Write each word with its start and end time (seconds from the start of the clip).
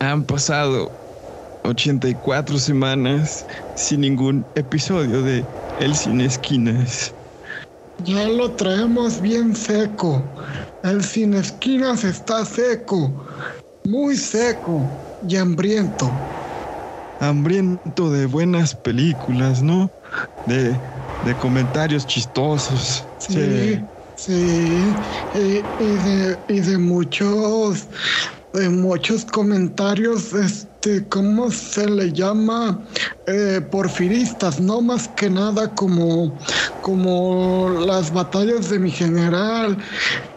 Han 0.00 0.24
pasado 0.24 0.92
84 1.64 2.58
semanas 2.58 3.46
sin 3.74 4.02
ningún 4.02 4.46
episodio 4.54 5.22
de 5.22 5.46
El 5.76 5.96
Sin 5.96 6.20
Esquinas. 6.20 7.14
Ya 8.04 8.28
lo 8.28 8.52
traemos 8.52 9.20
bien 9.20 9.56
seco. 9.56 10.30
El 10.82 11.02
Sin 11.02 11.34
Esquinas 11.34 12.04
está 12.04 12.44
seco. 12.44 13.26
Muy 13.84 14.16
seco 14.16 14.90
y 15.26 15.36
hambriento. 15.36 16.20
Hambriento 17.18 18.10
de 18.10 18.26
buenas 18.26 18.74
películas, 18.74 19.62
¿no? 19.62 19.90
De, 20.44 20.80
de 21.22 21.36
comentarios 21.36 22.06
chistosos. 22.06 23.04
Sí, 23.18 23.80
sí. 24.16 24.94
Y, 25.32 25.82
y 25.82 25.96
de, 25.96 26.44
y 26.48 26.60
de 26.60 26.78
muchos 26.78 27.86
de 28.56 28.70
muchos 28.70 29.24
comentarios, 29.24 30.32
este, 30.32 31.08
¿cómo 31.08 31.50
se 31.50 31.88
le 31.88 32.12
llama? 32.12 32.86
Eh, 33.26 33.60
porfiristas, 33.70 34.60
no 34.60 34.80
más 34.80 35.08
que 35.08 35.28
nada 35.30 35.74
como, 35.74 36.38
como 36.80 37.68
las 37.70 38.10
batallas 38.12 38.68
de 38.70 38.78
mi 38.78 38.90
general 38.90 39.76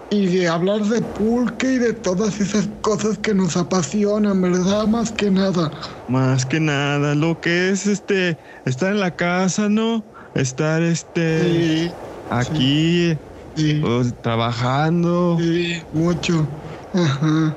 y 0.10 0.26
de 0.28 0.48
hablar 0.48 0.82
de 0.86 1.02
pulque 1.02 1.74
y 1.74 1.78
de 1.78 1.94
todas 1.94 2.40
esas 2.42 2.68
cosas 2.82 3.18
que 3.20 3.34
nos 3.34 3.56
apasionan, 3.58 4.42
¿verdad? 4.42 4.88
Más 4.88 5.12
que 5.12 5.32
nada. 5.32 5.72
Más 6.08 6.46
que 6.46 6.60
nada, 6.60 7.16
lo 7.16 7.40
que 7.40 7.70
es 7.70 7.86
este, 7.86 8.40
estar 8.66 8.92
en 8.94 9.00
la 9.00 9.16
casa, 9.16 9.70
¿no? 9.70 10.10
Estar 10.34 10.82
este, 10.82 11.40
Sí, 11.40 11.96
aquí, 12.30 13.20
sí, 13.56 13.80
pues, 13.82 14.16
trabajando. 14.22 15.38
sí, 15.40 15.84
mucho. 15.92 16.50
Ajá. 16.94 17.56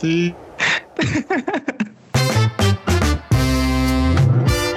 Sí. 0.00 0.34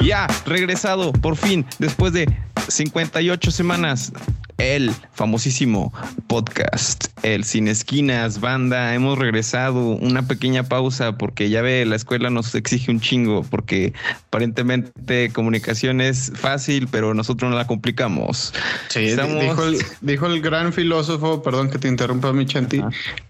Ya, 0.02 0.26
regresado, 0.48 1.14
por 1.14 1.36
fin, 1.36 1.64
después 1.78 2.12
de 2.12 2.28
58 2.68 3.52
semanas, 3.52 4.12
el 4.58 4.92
famosísimo 5.14 5.94
podcast, 6.26 7.06
el 7.24 7.44
Sin 7.44 7.68
Esquinas, 7.68 8.40
banda, 8.40 8.94
hemos 8.96 9.18
regresado, 9.18 9.80
una 9.80 10.28
pequeña 10.28 10.64
pausa 10.64 11.18
porque 11.18 11.50
ya 11.50 11.62
ve, 11.62 11.86
la 11.86 11.96
escuela 11.96 12.30
nos 12.30 12.56
exige 12.56 12.92
un 12.92 13.00
chingo, 13.00 13.44
porque 13.44 13.94
aparentemente 14.28 15.32
comunicación 15.32 16.02
es 16.02 16.32
fácil, 16.36 16.88
pero 16.90 17.14
nosotros 17.14 17.52
no 17.52 17.58
la 17.58 17.68
complicamos. 17.68 18.54
Sí, 18.90 19.06
Estamos- 19.06 19.42
dijo, 19.42 19.66
el, 19.66 19.78
dijo 20.02 20.26
el 20.28 20.42
gran 20.42 20.74
filósofo, 20.74 21.44
perdón 21.44 21.70
que 21.70 21.78
te 21.78 21.88
interrumpa, 21.88 22.34
mi 22.34 22.46
Chanti, 22.46 22.82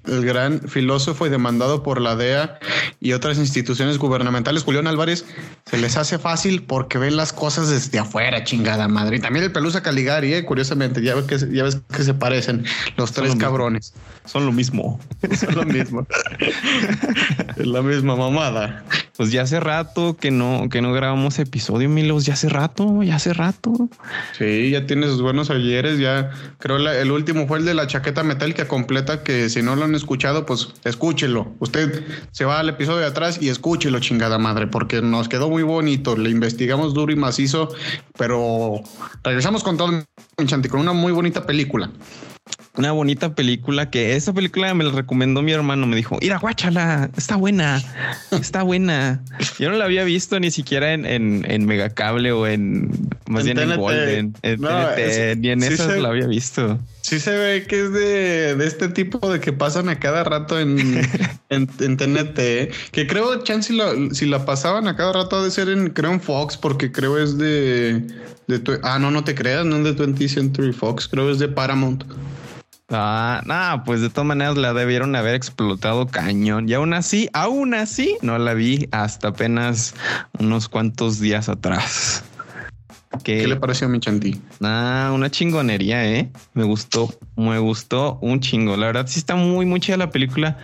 el 0.07 0.25
gran 0.25 0.61
filósofo 0.61 1.27
y 1.27 1.29
demandado 1.29 1.83
por 1.83 1.99
la 2.01 2.15
DEA 2.15 2.59
y 2.99 3.13
otras 3.13 3.37
instituciones 3.37 3.97
gubernamentales, 3.97 4.63
Julián 4.63 4.87
Álvarez, 4.87 5.25
se 5.65 5.77
les 5.77 5.97
hace 5.97 6.17
fácil 6.19 6.63
porque 6.63 6.97
ven 6.97 7.17
las 7.17 7.33
cosas 7.33 7.69
desde 7.69 7.99
afuera, 7.99 8.43
chingada 8.43 8.87
madre. 8.87 9.17
Y 9.17 9.19
también 9.19 9.45
el 9.45 9.51
Pelusa 9.51 9.81
Caligari, 9.81 10.33
eh, 10.33 10.45
curiosamente, 10.45 11.01
ya 11.01 11.15
ves 11.15 11.25
que, 11.25 11.53
ya 11.53 11.63
ves 11.63 11.81
que 11.95 12.03
se 12.03 12.13
parecen 12.13 12.65
los 12.97 13.11
tres 13.11 13.35
lo 13.35 13.80
Son 14.25 14.45
lo 14.45 14.51
mismo. 14.51 14.99
Son 15.37 15.55
lo 15.55 15.63
mismo. 15.65 16.05
es 17.57 17.67
la 17.67 17.81
misma 17.81 18.15
mamada. 18.15 18.83
Pues 19.17 19.31
ya 19.31 19.43
hace 19.43 19.59
rato 19.59 20.15
que 20.17 20.31
no, 20.31 20.67
que 20.69 20.81
no 20.81 20.93
grabamos 20.93 21.37
episodio, 21.39 21.89
Milos, 21.89 22.25
ya 22.25 22.33
hace 22.33 22.49
rato, 22.49 23.03
ya 23.03 23.15
hace 23.15 23.33
rato. 23.33 23.89
Sí, 24.37 24.71
ya 24.71 24.85
tiene 24.87 25.07
sus 25.07 25.21
buenos 25.21 25.49
ayeres. 25.49 25.99
Ya 25.99 26.31
creo 26.59 26.77
la- 26.79 26.97
el 26.97 27.11
último 27.11 27.47
fue 27.47 27.59
el 27.59 27.65
de 27.65 27.73
la 27.73 27.87
chaqueta 27.87 28.23
metálica 28.23 28.67
completa. 28.67 29.23
Que 29.23 29.49
si 29.49 29.61
no 29.61 29.75
lo 29.75 29.85
han 29.85 29.95
escuchado, 29.95 30.45
pues 30.45 30.69
escúchelo. 30.85 31.53
Usted 31.59 32.03
se 32.31 32.45
va 32.45 32.59
al 32.59 32.69
episodio 32.69 32.99
de 32.99 33.05
atrás 33.07 33.37
y 33.41 33.49
escúchelo, 33.49 33.99
chingada 33.99 34.37
madre, 34.37 34.67
porque 34.67 35.01
nos 35.01 35.29
quedó 35.29 35.49
muy 35.49 35.63
bonito. 35.63 36.15
Le 36.17 36.29
investigamos 36.29 36.93
duro 36.93 37.11
y 37.11 37.15
macizo, 37.15 37.69
pero 38.17 38.81
regresamos 39.23 39.63
con 39.63 39.77
todo, 39.77 39.89
mi 39.91 40.45
Chanti, 40.45 40.69
con 40.69 40.79
una 40.79 40.93
muy 40.93 41.11
bonita 41.11 41.45
película. 41.45 41.91
Una 42.77 42.93
bonita 42.93 43.35
película 43.35 43.89
que 43.89 44.15
esa 44.15 44.31
película 44.31 44.73
me 44.73 44.85
la 44.85 44.91
recomendó 44.91 45.41
mi 45.41 45.51
hermano. 45.51 45.87
Me 45.87 45.97
dijo, 45.97 46.17
mira, 46.21 46.37
guáchala, 46.37 47.09
está 47.17 47.35
buena, 47.35 47.81
está 48.31 48.63
buena. 48.63 49.21
Yo 49.59 49.69
no 49.69 49.75
la 49.75 49.83
había 49.83 50.05
visto 50.05 50.39
ni 50.39 50.51
siquiera 50.51 50.93
en, 50.93 51.05
en, 51.05 51.45
en 51.51 51.65
Megacable 51.65 52.31
o 52.31 52.47
en 52.47 52.89
más 53.27 53.45
En 53.45 53.57
bien 53.57 53.71
en. 53.71 53.77
Golden. 53.77 54.33
En 54.41 54.61
No, 54.61 54.69
TNT, 54.69 54.97
es- 54.99 55.37
ni 55.37 55.49
en 55.49 55.61
sí 55.61 55.73
esas 55.73 55.87
se- 55.91 55.99
la 55.99 56.09
había 56.09 56.27
visto. 56.27 56.79
Sí 57.01 57.19
se 57.19 57.31
ve 57.35 57.65
que 57.67 57.83
es 57.83 57.91
de, 57.91 58.55
de 58.55 58.65
este 58.67 58.87
tipo 58.87 59.29
de 59.33 59.39
que 59.41 59.51
pasan 59.51 59.89
a 59.89 59.99
cada 59.99 60.23
rato 60.23 60.57
en, 60.57 60.77
en, 61.49 61.67
TNT, 61.67 62.39
¿eh? 62.39 62.71
que 62.93 63.05
creo, 63.05 63.43
Chan, 63.43 63.63
si 63.63 63.75
la, 63.75 63.91
si 64.13 64.27
la 64.27 64.45
pasaban 64.45 64.87
a 64.87 64.95
cada 64.95 65.11
rato 65.11 65.39
ha 65.39 65.43
de 65.43 65.51
ser 65.51 65.67
en, 65.67 65.89
creo 65.89 66.11
en 66.13 66.21
Fox, 66.21 66.55
porque 66.55 66.91
creo 66.91 67.17
es 67.17 67.37
de, 67.37 68.01
de 68.47 68.79
ah, 68.83 68.97
no, 68.97 69.11
no 69.11 69.23
te 69.25 69.35
creas, 69.35 69.65
no 69.65 69.77
es 69.77 69.83
de 69.83 69.95
20th 70.05 70.29
Century 70.29 70.71
Fox, 70.71 71.07
creo 71.09 71.29
es 71.31 71.39
de 71.39 71.49
Paramount. 71.49 72.03
Ah, 72.91 73.41
nah, 73.45 73.83
pues 73.83 74.01
de 74.01 74.09
todas 74.09 74.25
maneras 74.25 74.57
la 74.57 74.73
debieron 74.73 75.15
haber 75.15 75.35
explotado 75.35 76.07
cañón. 76.07 76.67
Y 76.67 76.73
aún 76.73 76.93
así, 76.93 77.29
aún 77.33 77.73
así, 77.73 78.17
no 78.21 78.37
la 78.37 78.53
vi 78.53 78.89
hasta 78.91 79.29
apenas 79.29 79.95
unos 80.37 80.67
cuantos 80.67 81.19
días 81.19 81.47
atrás. 81.47 82.23
¿Qué 83.23 83.47
le 83.47 83.55
pareció 83.57 83.87
a 83.87 83.89
mi 83.89 83.99
Chanti? 83.99 84.41
Ah, 84.61 85.11
una 85.13 85.29
chingonería, 85.29 86.05
¿eh? 86.05 86.31
Me 86.53 86.63
gustó, 86.63 87.13
me 87.35 87.59
gustó 87.59 88.17
un 88.21 88.39
chingo. 88.39 88.77
La 88.77 88.87
verdad 88.87 89.05
sí 89.07 89.19
está 89.19 89.35
muy, 89.35 89.65
muy 89.65 89.79
chida 89.79 89.97
la 89.97 90.09
película. 90.09 90.57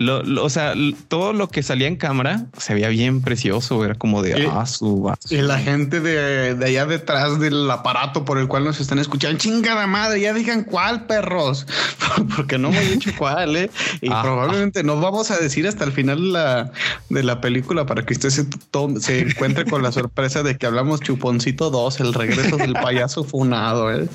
Lo, 0.00 0.22
lo- 0.22 0.42
o 0.44 0.48
sea, 0.48 0.72
todo 1.08 1.34
lo 1.34 1.48
que 1.48 1.62
salía 1.62 1.86
en 1.86 1.96
cámara 1.96 2.46
se 2.56 2.72
veía 2.72 2.88
bien 2.88 3.20
precioso. 3.20 3.84
Era 3.84 3.94
como 3.94 4.22
de, 4.22 4.34
Sí. 4.34 4.44
ah, 4.50 4.64
su, 4.64 5.10
ah, 5.10 5.16
su. 5.20 5.34
Y 5.34 5.42
la 5.42 5.58
gente 5.58 6.00
de, 6.00 6.54
de 6.54 6.64
allá 6.64 6.86
detrás 6.86 7.38
del 7.38 7.70
aparato 7.70 8.24
por 8.24 8.38
el 8.38 8.48
cual 8.48 8.64
nos 8.64 8.80
están 8.80 8.98
escuchando, 8.98 9.38
chingada 9.38 9.86
madre, 9.86 10.20
ya 10.22 10.32
digan 10.32 10.64
cuál, 10.64 11.04
perros, 11.04 11.66
porque 12.36 12.56
no 12.56 12.68
hemos 12.70 12.88
dicho 12.88 13.10
cuál, 13.18 13.54
¿eh? 13.56 13.70
Y 14.00 14.10
Ajá. 14.10 14.22
probablemente 14.22 14.82
nos 14.82 15.02
vamos 15.02 15.30
a 15.30 15.36
decir 15.36 15.68
hasta 15.68 15.84
el 15.84 15.92
final 15.92 16.18
de 16.22 16.28
la, 16.28 16.72
de 17.10 17.22
la 17.22 17.40
película 17.42 17.84
para 17.84 18.06
que 18.06 18.14
usted 18.14 18.30
se, 18.30 18.44
to- 18.70 18.98
se 19.00 19.20
encuentre 19.20 19.66
con 19.66 19.82
la 19.82 19.92
sorpresa 19.92 20.42
de 20.42 20.56
que 20.56 20.64
hablamos 20.64 21.00
Chuponcito 21.00 21.68
2, 21.70 22.00
el 22.00 22.14
regreso 22.14 22.56
del 22.56 22.72
payaso 22.72 23.22
funado, 23.22 23.92
¿eh? 23.94 24.08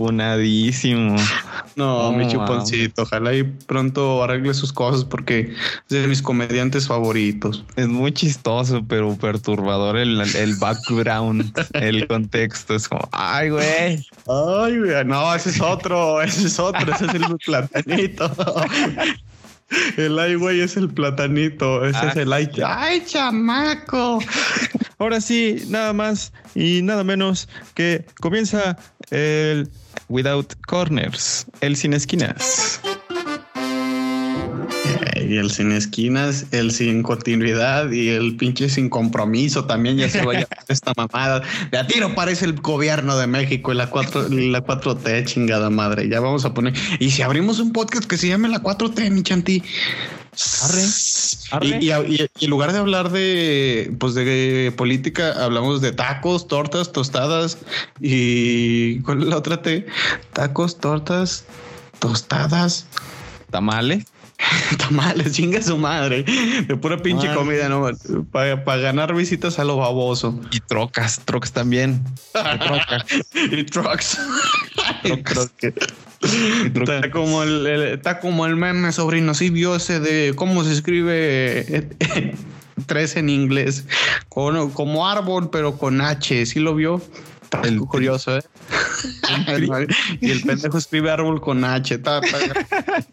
Funadísimo. 0.00 1.14
No, 1.76 2.08
Oh, 2.08 2.12
mi 2.12 2.24
wow. 2.24 2.32
Chuponcito, 2.32 3.02
ojalá 3.02 3.34
y 3.34 3.42
pronto 3.42 4.22
arregle 4.24 4.54
sus 4.54 4.72
cosas 4.72 5.04
porque 5.04 5.40
es 5.50 5.88
de 5.88 6.06
mis 6.06 6.22
comediantes 6.22 6.86
favoritos. 6.88 7.62
Es 7.76 7.86
muy 7.86 8.10
chistoso, 8.12 8.82
pero 8.88 9.14
perturbador 9.16 9.98
el, 9.98 10.18
el 10.36 10.56
background, 10.56 11.52
el 11.74 12.06
contexto. 12.08 12.74
Es 12.74 12.88
como, 12.88 13.06
ay, 13.12 13.50
güey. 13.50 14.06
Ay, 14.26 14.78
güey, 14.78 15.04
no, 15.04 15.34
ese 15.34 15.50
es 15.50 15.60
otro, 15.60 16.22
ese 16.22 16.46
es 16.46 16.58
otro, 16.58 16.94
ese 16.94 17.04
es 17.04 17.14
el 17.14 17.36
platanito. 17.44 18.32
El 19.98 20.18
ay, 20.18 20.34
güey, 20.34 20.62
es 20.62 20.76
el 20.78 20.88
platanito, 20.88 21.84
ese 21.84 21.98
Ah, 21.98 22.08
es 22.08 22.16
el 22.16 22.32
ay, 22.32 22.48
ay, 22.64 23.02
chamaco. 23.06 24.18
Ahora 24.98 25.20
sí, 25.20 25.62
nada 25.68 25.92
más 25.92 26.32
y 26.54 26.82
nada 26.82 27.04
menos 27.04 27.48
que 27.74 28.04
comienza 28.20 28.76
el 29.10 29.70
Without 30.10 30.54
Corners, 30.66 31.46
el 31.60 31.76
sin 31.76 31.92
esquinas. 31.92 32.80
Y 35.14 35.36
el 35.36 35.52
sin 35.52 35.70
esquinas, 35.70 36.46
el 36.50 36.72
sin 36.72 37.04
continuidad 37.04 37.92
y 37.92 38.08
el 38.08 38.36
pinche 38.36 38.68
sin 38.68 38.90
compromiso 38.90 39.66
también 39.66 39.98
ya 39.98 40.08
se 40.08 40.24
vaya 40.24 40.48
esta 40.68 40.92
mamada. 40.96 41.42
De 41.70 41.78
a 41.78 41.86
tiro 41.86 42.12
parece 42.16 42.44
el 42.46 42.54
gobierno 42.54 43.16
de 43.16 43.28
México 43.28 43.72
y 43.72 43.76
la 43.76 43.88
4 43.88 44.28
la 44.30 44.64
4T, 44.64 45.26
chingada 45.26 45.70
madre. 45.70 46.08
Ya 46.08 46.18
vamos 46.18 46.44
a 46.44 46.52
poner. 46.52 46.74
Y 46.98 47.12
si 47.12 47.22
abrimos 47.22 47.60
un 47.60 47.72
podcast 47.72 48.06
que 48.06 48.16
se 48.16 48.26
llame 48.26 48.48
la 48.48 48.60
4T, 48.60 49.12
mi 49.12 49.22
chanti. 49.22 49.62
Arre, 50.62 50.82
arre. 51.50 51.66
Y, 51.82 51.90
y- 51.90 51.92
y- 51.92 52.26
y 52.38 52.44
en 52.44 52.50
lugar 52.50 52.72
de 52.72 52.78
hablar 52.78 53.10
de 53.10 53.92
pues 53.98 54.14
de 54.14 54.72
política, 54.76 55.32
hablamos 55.44 55.80
de 55.80 55.92
tacos, 55.92 56.46
tortas, 56.48 56.92
tostadas 56.92 57.58
y 58.00 59.00
¿cuál 59.00 59.22
es 59.22 59.28
la 59.28 59.36
otra 59.36 59.60
T? 59.62 59.86
Tacos, 60.32 60.78
tortas, 60.78 61.44
tostadas, 61.98 62.86
Tamales. 63.50 64.04
tamales, 64.78 65.32
chinga 65.34 65.60
su 65.60 65.76
madre. 65.76 66.22
De 66.22 66.74
pura 66.76 66.96
pinche 66.96 67.26
Madre. 67.26 67.38
comida, 67.38 67.68
no 67.68 67.86
para 68.32 68.76
ganar 68.78 69.14
visitas 69.14 69.58
a 69.58 69.64
lo 69.64 69.76
baboso. 69.76 70.40
Y 70.50 70.60
trocas, 70.60 71.20
trocas 71.26 71.52
también. 71.52 72.02
¿Qué 72.32 72.58
troca? 72.58 73.04
y 73.34 73.64
trucks. 73.64 74.18
Y 75.04 75.16
trucks. 75.22 75.58
Está 76.74 77.10
como 77.10 77.42
el, 77.42 77.66
el- 77.66 77.82
está 77.94 78.20
como 78.20 78.46
el 78.46 78.56
meme 78.56 78.92
sobrino, 78.92 79.34
sí 79.34 79.50
vio 79.50 79.76
ese 79.76 80.00
de 80.00 80.34
cómo 80.36 80.62
se 80.64 80.72
escribe 80.72 81.64
eh, 81.68 82.34
tres 82.86 83.16
en 83.16 83.28
inglés, 83.30 83.84
con, 84.28 84.70
como 84.72 85.08
árbol 85.08 85.50
pero 85.50 85.78
con 85.78 86.00
H, 86.00 86.44
¿sí 86.46 86.60
lo 86.60 86.74
vio? 86.74 87.00
Está 87.42 87.62
El- 87.62 87.78
curioso, 87.80 88.36
¿eh? 88.36 88.42
y 90.20 90.30
el 90.30 90.42
pendejo 90.42 90.78
escribe 90.78 91.10
árbol 91.10 91.40
con 91.40 91.64
H. 91.64 91.94
está- 91.94 92.20
está- 92.20 93.04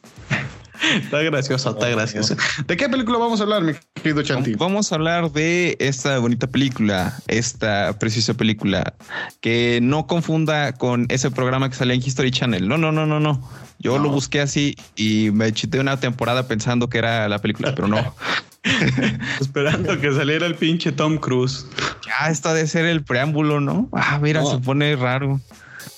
Está 0.96 1.22
gracioso, 1.22 1.72
está 1.72 1.90
gracioso. 1.90 2.36
¿De 2.66 2.78
qué 2.78 2.90
película 2.90 3.18
vamos 3.18 3.40
a 3.40 3.44
hablar, 3.44 3.64
mi 3.64 3.74
querido 3.96 4.22
Chanti? 4.22 4.54
Vamos 4.56 4.92
a 4.92 4.96
hablar 4.96 5.32
de 5.32 5.76
esta 5.80 6.20
bonita 6.20 6.48
película, 6.48 7.18
esta 7.28 7.98
preciosa 8.00 8.34
película, 8.34 8.94
que 9.42 9.80
no 9.82 10.08
confunda 10.08 10.74
con 10.74 11.06
ese 11.10 11.32
programa 11.32 11.70
que 11.70 11.76
salía 11.76 11.96
en 11.96 12.02
History 12.02 12.32
Channel. 12.32 12.68
No, 12.68 12.78
no, 12.78 12.92
no, 12.92 13.06
no, 13.06 13.20
no. 13.20 13.42
Yo 13.80 14.00
lo 14.00 14.10
busqué 14.10 14.42
así 14.42 14.76
y 14.96 15.30
me 15.32 15.52
chité 15.54 15.80
una 15.80 16.00
temporada 16.00 16.48
pensando 16.48 16.90
que 16.90 16.98
era 16.98 17.28
la 17.30 17.40
película, 17.40 17.76
pero 17.76 17.88
no. 17.88 18.16
Esperando 19.40 20.00
que 20.00 20.12
saliera 20.14 20.46
el 20.46 20.56
pinche 20.56 20.92
Tom 20.92 21.18
Cruise. 21.18 21.66
Ya, 22.06 22.30
esto 22.30 22.54
de 22.54 22.68
ser 22.68 22.86
el 22.86 23.04
preámbulo, 23.04 23.60
¿no? 23.60 23.90
Ah, 23.94 24.20
mira, 24.22 24.44
se 24.46 24.58
pone 24.58 24.96
raro. 24.96 25.40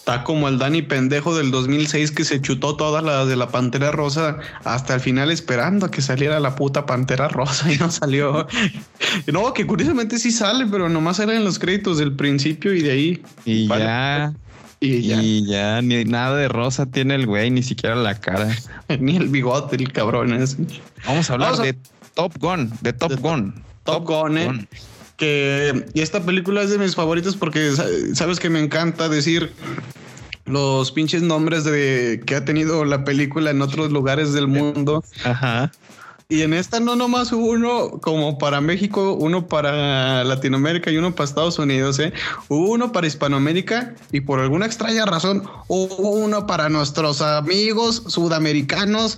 Está 0.10 0.24
como 0.24 0.48
el 0.48 0.58
Dani 0.58 0.82
pendejo 0.82 1.38
del 1.38 1.52
2006 1.52 2.10
que 2.10 2.26
se 2.26 2.42
chutó 2.42 2.76
todas 2.76 3.04
las 3.04 3.28
de 3.28 3.36
la 3.36 3.50
Pantera 3.50 3.92
Rosa 3.92 4.38
hasta 4.64 4.96
el 4.96 5.02
final 5.02 5.30
esperando 5.30 5.86
a 5.86 5.92
que 5.92 6.02
saliera 6.02 6.40
la 6.40 6.56
puta 6.56 6.88
Pantera 6.88 7.28
Rosa 7.28 7.72
y 7.72 7.78
no 7.78 7.92
salió. 7.92 8.48
no, 9.32 9.54
que 9.54 9.68
curiosamente 9.68 10.18
sí 10.18 10.32
sale, 10.32 10.66
pero 10.66 10.90
nomás 10.90 11.20
en 11.20 11.44
los 11.46 11.60
créditos 11.60 12.00
del 12.00 12.16
principio 12.16 12.74
y 12.74 12.82
de 12.82 12.92
ahí. 12.92 13.24
Y 13.46 13.68
ya. 13.68 14.34
Y 14.80 15.02
ya. 15.04 15.22
y 15.22 15.46
ya. 15.46 15.82
ni 15.84 16.04
nada 16.06 16.38
de 16.38 16.48
rosa 16.48 16.88
tiene 16.88 17.14
el 17.14 17.28
güey, 17.28 17.52
ni 17.52 17.62
siquiera 17.62 17.96
la 17.96 18.20
cara. 18.20 18.48
ni 19.00 19.16
el 19.16 19.28
bigote, 19.28 19.76
el 19.76 19.94
cabrón 19.94 20.34
ese. 20.34 20.58
Vamos 21.06 21.30
a 21.30 21.34
hablar 21.34 21.56
de 21.58 21.78
Top 22.16 22.34
Gun, 22.40 22.74
de 22.82 22.94
Top 22.94 23.14
Gun. 23.20 23.64
Top, 23.84 24.08
Gun, 24.08 24.38
eh. 24.40 24.68
Que 25.20 25.86
y 25.94 26.02
esta 26.02 26.24
película 26.24 26.62
es 26.62 26.70
de 26.72 26.78
mis 26.78 26.96
favoritos 26.96 27.36
porque 27.36 27.74
sabes 28.14 28.40
que 28.40 28.50
me 28.50 28.60
encanta 28.60 29.10
decir 29.10 29.52
los 30.46 30.92
pinches 30.92 31.22
nombres 31.22 31.64
de 31.64 32.24
que 32.26 32.36
ha 32.36 32.46
tenido 32.46 32.84
la 32.86 33.04
película 33.04 33.52
en 33.52 33.62
otros 33.62 33.92
lugares 33.92 34.34
del 34.34 34.48
mundo. 34.48 35.04
Ajá. 35.24 35.72
Y 36.32 36.44
en 36.44 36.54
esta 36.54 36.80
no 36.80 36.96
nomás 36.96 37.32
hubo 37.32 37.50
uno 37.50 38.00
como 38.02 38.38
para 38.38 38.62
México, 38.62 39.14
uno 39.14 39.48
para 39.48 40.24
Latinoamérica 40.24 40.92
y 40.92 40.98
uno 40.98 41.16
para 41.16 41.26
Estados 41.26 41.58
Unidos, 41.58 41.98
¿eh? 41.98 42.14
Hubo 42.50 42.70
uno 42.70 42.92
para 42.92 43.08
Hispanoamérica 43.08 43.96
y 44.12 44.22
por 44.22 44.40
alguna 44.40 44.68
extraña 44.68 45.08
razón 45.08 45.42
hubo 45.68 46.12
uno 46.12 46.46
para 46.46 46.70
nuestros 46.70 47.24
amigos 47.24 48.04
sudamericanos 48.06 49.18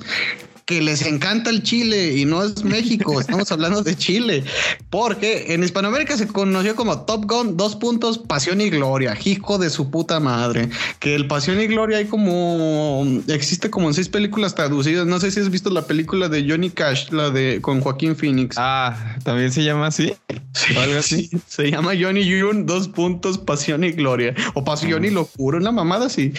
que 0.65 0.81
les 0.81 1.05
encanta 1.05 1.49
el 1.49 1.63
Chile 1.63 2.15
y 2.17 2.25
no 2.25 2.43
es 2.43 2.63
México, 2.63 3.19
estamos 3.19 3.51
hablando 3.51 3.81
de 3.81 3.95
Chile, 3.95 4.43
porque 4.89 5.53
en 5.53 5.63
Hispanoamérica 5.63 6.17
se 6.17 6.27
conoció 6.27 6.75
como 6.75 7.01
Top 7.01 7.25
Gun, 7.25 7.57
dos 7.57 7.75
puntos, 7.75 8.17
pasión 8.17 8.61
y 8.61 8.69
gloria, 8.69 9.17
hijo 9.23 9.57
de 9.57 9.69
su 9.69 9.89
puta 9.89 10.19
madre, 10.19 10.69
que 10.99 11.15
el 11.15 11.27
pasión 11.27 11.59
y 11.59 11.67
gloria 11.67 11.97
hay 11.97 12.05
como, 12.05 13.05
existe 13.27 13.69
como 13.69 13.87
en 13.87 13.93
seis 13.93 14.09
películas 14.09 14.55
traducidas, 14.55 15.05
no 15.05 15.19
sé 15.19 15.31
si 15.31 15.39
has 15.39 15.49
visto 15.49 15.69
la 15.69 15.85
película 15.85 16.29
de 16.29 16.45
Johnny 16.47 16.69
Cash, 16.69 17.09
la 17.11 17.29
de 17.29 17.59
con 17.61 17.81
Joaquín 17.81 18.15
Phoenix. 18.15 18.55
Ah, 18.59 19.17
también 19.23 19.51
se 19.51 19.63
llama 19.63 19.87
así. 19.87 20.13
Sí, 20.53 20.75
algo 20.77 20.99
así. 20.99 21.29
Se 21.47 21.69
llama 21.69 21.91
Johnny 21.99 22.23
June, 22.23 22.63
dos 22.65 22.87
puntos, 22.87 23.37
pasión 23.37 23.83
y 23.83 23.91
gloria, 23.91 24.33
o 24.53 24.63
pasión 24.63 25.05
y 25.05 25.09
locura, 25.09 25.57
una 25.57 25.71
mamada 25.71 26.07
así. 26.07 26.33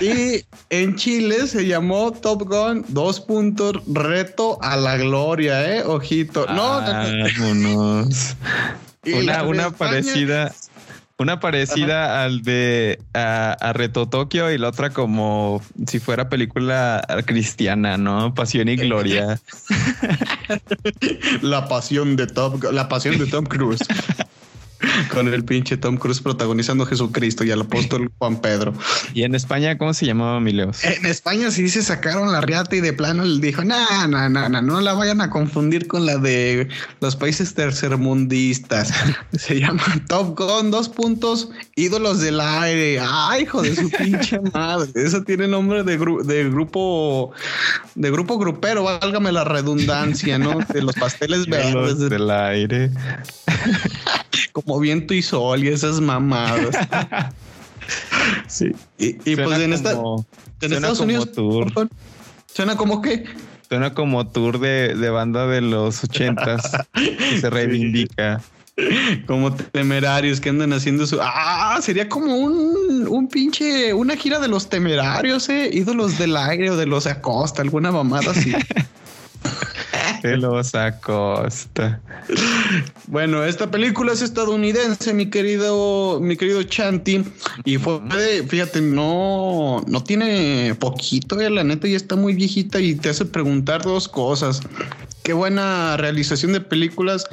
Y 0.00 0.44
en 0.70 0.96
Chile 0.96 1.46
se 1.46 1.66
llamó 1.66 2.12
Top 2.12 2.42
Gun, 2.42 2.84
dos 2.88 3.20
puntos, 3.20 3.82
reto 3.86 4.58
a 4.62 4.76
la 4.76 4.96
gloria, 4.96 5.76
¿eh? 5.76 5.82
Ojito. 5.84 6.46
No, 6.46 6.82
Una, 9.04 9.42
una 9.42 9.70
parecida. 9.70 10.52
Una 11.20 11.40
parecida 11.40 12.22
al 12.22 12.42
de 12.42 13.00
a, 13.12 13.72
Reto 13.74 14.08
Tokio 14.08 14.52
y 14.52 14.58
la 14.58 14.68
otra 14.68 14.90
como 14.90 15.60
si 15.84 15.98
fuera 15.98 16.28
película 16.28 17.04
cristiana, 17.26 17.96
¿no? 17.96 18.34
Pasión 18.34 18.68
y 18.68 18.76
gloria. 18.76 19.40
la 21.42 21.66
pasión 21.66 22.14
de 22.14 22.28
Top, 22.28 22.62
la 22.70 22.88
pasión 22.88 23.18
de 23.18 23.26
Tom 23.26 23.46
Cruise. 23.46 23.80
Con 25.12 25.32
el 25.32 25.44
pinche 25.44 25.76
Tom 25.76 25.96
Cruise 25.96 26.20
protagonizando 26.20 26.84
a 26.84 26.86
Jesucristo 26.86 27.44
y 27.44 27.50
al 27.50 27.62
apóstol 27.62 28.10
Juan 28.18 28.40
Pedro. 28.40 28.72
¿Y 29.14 29.22
en 29.24 29.34
España 29.34 29.76
cómo 29.78 29.94
se 29.94 30.06
llamaba 30.06 30.40
Mileos? 30.40 30.84
En 30.84 31.06
España 31.06 31.50
sí 31.50 31.68
se 31.68 31.82
sacaron 31.82 32.30
la 32.32 32.40
riata 32.40 32.76
y 32.76 32.80
de 32.80 32.92
plano 32.92 33.24
le 33.24 33.40
dijo, 33.40 33.64
no, 33.64 33.76
no, 34.08 34.28
no, 34.28 34.48
no, 34.48 34.62
no 34.62 34.80
la 34.80 34.92
vayan 34.94 35.20
a 35.20 35.30
confundir 35.30 35.86
con 35.86 36.06
la 36.06 36.18
de 36.18 36.68
los 37.00 37.16
países 37.16 37.54
tercermundistas. 37.54 38.92
Se 39.38 39.60
llama 39.60 39.82
Top 40.08 40.38
Gun, 40.38 40.70
dos 40.70 40.88
puntos, 40.88 41.50
ídolos 41.76 42.20
del 42.20 42.40
aire. 42.40 43.00
Ay, 43.00 43.42
hijo 43.42 43.62
de 43.62 43.74
su 43.74 43.90
pinche 43.98 44.40
madre. 44.52 44.90
Eso 44.94 45.22
tiene 45.22 45.48
nombre 45.48 45.82
de, 45.82 45.96
de 45.96 46.50
grupo, 46.50 47.32
de 47.94 48.10
grupo 48.10 48.38
grupero, 48.38 48.84
válgame 48.84 49.32
la 49.32 49.44
redundancia, 49.44 50.38
¿no? 50.38 50.58
De 50.72 50.82
los 50.82 50.94
pasteles 50.94 51.46
verdes. 51.46 51.98
del 51.98 52.30
aire. 52.30 52.90
como 54.52 54.67
viento 54.78 55.14
y 55.14 55.22
sol 55.22 55.64
y 55.64 55.68
esas 55.68 56.00
mamadas. 56.00 56.76
sí. 58.46 58.72
Y, 58.98 59.14
pues 59.36 59.60
en, 59.60 59.72
esta, 59.72 59.92
en 59.92 60.72
Estados 60.72 61.00
Unidos. 61.00 61.32
Tour. 61.32 61.72
¿Suena 62.52 62.76
como 62.76 63.00
qué? 63.00 63.24
Suena 63.68 63.94
como 63.94 64.26
tour 64.26 64.58
de, 64.60 64.94
de 64.94 65.10
banda 65.10 65.46
de 65.46 65.60
los 65.60 66.02
ochentas. 66.04 66.70
se 67.40 67.50
reivindica. 67.50 68.42
Como 69.26 69.54
temerarios 69.54 70.40
que 70.40 70.50
andan 70.50 70.72
haciendo 70.72 71.06
su. 71.06 71.18
Ah, 71.20 71.78
sería 71.82 72.08
como 72.08 72.36
un, 72.36 73.06
un 73.08 73.28
pinche. 73.28 73.92
Una 73.92 74.16
gira 74.16 74.38
de 74.38 74.48
los 74.48 74.68
temerarios, 74.68 75.48
eh. 75.48 75.68
Ídolos 75.72 76.18
del 76.18 76.36
aire 76.36 76.70
o 76.70 76.76
de 76.76 76.86
los 76.86 77.06
Acosta, 77.06 77.62
alguna 77.62 77.90
mamada 77.90 78.30
así. 78.30 78.52
de 80.22 80.36
los 80.36 80.74
Acosta. 80.74 82.00
Bueno, 83.06 83.44
esta 83.44 83.70
película 83.70 84.12
es 84.12 84.22
estadounidense, 84.22 85.14
mi 85.14 85.30
querido, 85.30 86.20
mi 86.20 86.36
querido 86.36 86.62
Chanti, 86.62 87.24
y 87.64 87.78
fue 87.78 88.00
fíjate, 88.46 88.80
no, 88.80 89.84
no 89.86 90.04
tiene 90.04 90.74
poquito, 90.78 91.40
eh, 91.40 91.50
la 91.50 91.64
neta 91.64 91.88
ya 91.88 91.96
está 91.96 92.16
muy 92.16 92.34
viejita 92.34 92.80
y 92.80 92.94
te 92.94 93.08
hace 93.08 93.24
preguntar 93.24 93.82
dos 93.82 94.08
cosas. 94.08 94.60
Qué 95.22 95.34
buena 95.34 95.98
realización 95.98 96.54
de 96.54 96.60
películas, 96.62 97.26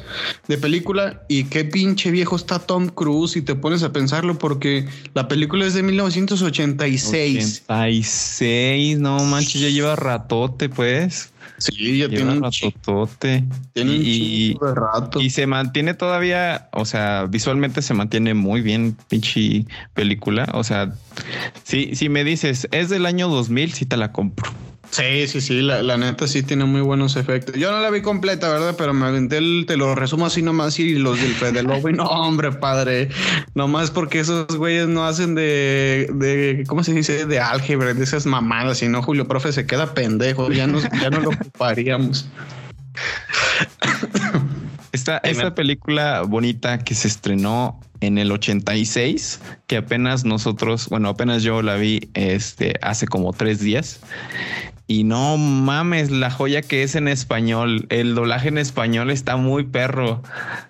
de 0.50 0.58
película, 0.58 1.22
y 1.30 1.46
qué 1.46 1.64
pinche 1.64 2.12
viejo 2.12 2.36
está 2.36 2.60
Tom 2.60 2.88
Cruise, 2.88 3.38
y 3.38 3.42
te 3.42 3.56
pones 3.56 3.84
a 3.84 3.94
pensarlo 3.94 4.38
porque 4.38 4.86
la 5.14 5.30
película 5.30 5.66
es 5.66 5.74
de 5.76 5.84
1986. 5.84 7.64
86, 7.66 9.00
no 9.00 9.24
manches, 9.24 9.62
ya 9.62 9.70
lleva 9.70 9.96
ratote, 9.96 10.68
pues. 10.68 11.32
Sí, 11.58 11.98
ya 11.98 12.10
tiene 12.10 12.34
un 12.34 12.44
ratotote. 12.44 13.44
Tiene 13.74 13.94
y, 13.94 14.58
un 14.60 14.76
rato. 14.76 15.22
Y 15.22 15.30
se 15.30 15.48
mantiene 15.48 15.94
todavía, 15.94 16.70
o 16.74 16.86
sea, 16.86 17.26
visualmente 17.30 17.82
se 17.82 17.94
mantiene 17.94 18.34
muy 18.34 18.62
bien, 18.62 18.98
pinche 19.08 19.66
película. 19.94 20.48
O 20.54 20.64
sea, 20.64 20.94
si, 21.64 21.96
si 21.96 22.10
me 22.10 22.24
dices, 22.24 22.68
es 22.72 22.90
del 22.90 23.06
año 23.06 23.30
2000, 23.30 23.74
sí 23.74 23.86
te 23.86 23.98
la 23.98 24.12
compro. 24.12 24.52
Sí, 24.96 25.28
sí, 25.28 25.42
sí, 25.42 25.62
la, 25.62 25.98
neta 25.98 26.26
sí 26.26 26.42
tiene 26.42 26.64
muy 26.64 26.80
buenos 26.80 27.18
efectos. 27.18 27.56
Yo 27.56 27.70
no 27.70 27.82
la 27.82 27.90
vi 27.90 28.02
completa, 28.02 28.48
¿verdad? 28.48 28.76
Pero 28.78 28.94
me 28.94 29.06
aventé 29.06 29.40
el, 29.40 29.66
te 29.68 29.76
lo 29.76 29.94
resumo 29.94 30.26
así 30.26 30.42
nomás 30.42 30.80
y 30.80 30.96
los 30.96 31.20
del 31.20 31.34
Fede 31.34 31.64
Lobo 31.64 31.90
no, 31.90 32.06
hombre, 32.06 32.54
padre. 32.54 33.10
Nomás 33.56 33.92
porque 33.92 34.22
esos 34.22 34.48
güeyes 34.56 34.88
no 34.88 35.06
hacen 35.06 35.36
de, 35.36 36.10
de, 36.14 36.64
¿cómo 36.68 36.82
se 36.82 36.94
dice? 36.94 37.26
De 37.26 37.42
álgebra, 37.42 37.94
de 37.94 38.02
esas 38.02 38.26
mamadas. 38.26 38.78
Si 38.78 38.88
no, 38.88 39.02
Julio 39.02 39.28
Profe 39.28 39.52
se 39.52 39.66
queda 39.66 39.94
pendejo. 39.94 40.50
Ya, 40.50 40.66
nos, 40.66 40.84
ya 40.84 41.10
no 41.10 41.20
lo 41.20 41.30
ocuparíamos. 41.32 42.30
Esta, 44.94 45.18
esta 45.18 45.54
película 45.56 46.22
bonita 46.22 46.78
que 46.78 46.96
se 46.96 47.10
estrenó 47.10 47.82
en 48.00 48.18
el 48.18 48.32
86, 48.32 49.42
que 49.68 49.76
apenas 49.76 50.24
nosotros, 50.24 50.88
bueno, 50.88 51.10
apenas 51.10 51.44
yo 51.44 51.62
la 51.62 51.76
vi 51.76 52.10
este, 52.14 52.76
hace 52.82 53.06
como 53.06 53.34
tres 53.34 53.60
días. 53.60 54.00
Y 54.88 55.04
no 55.04 55.38
mames, 55.38 56.12
la 56.12 56.30
joya 56.30 56.62
que 56.62 56.84
es 56.84 56.94
en 56.96 57.08
español. 57.08 57.88
El 57.90 58.14
doblaje 58.14 58.50
en 58.50 58.60
español 58.60 59.10
está 59.10 59.36
muy 59.36 59.64
perro. 59.64 60.22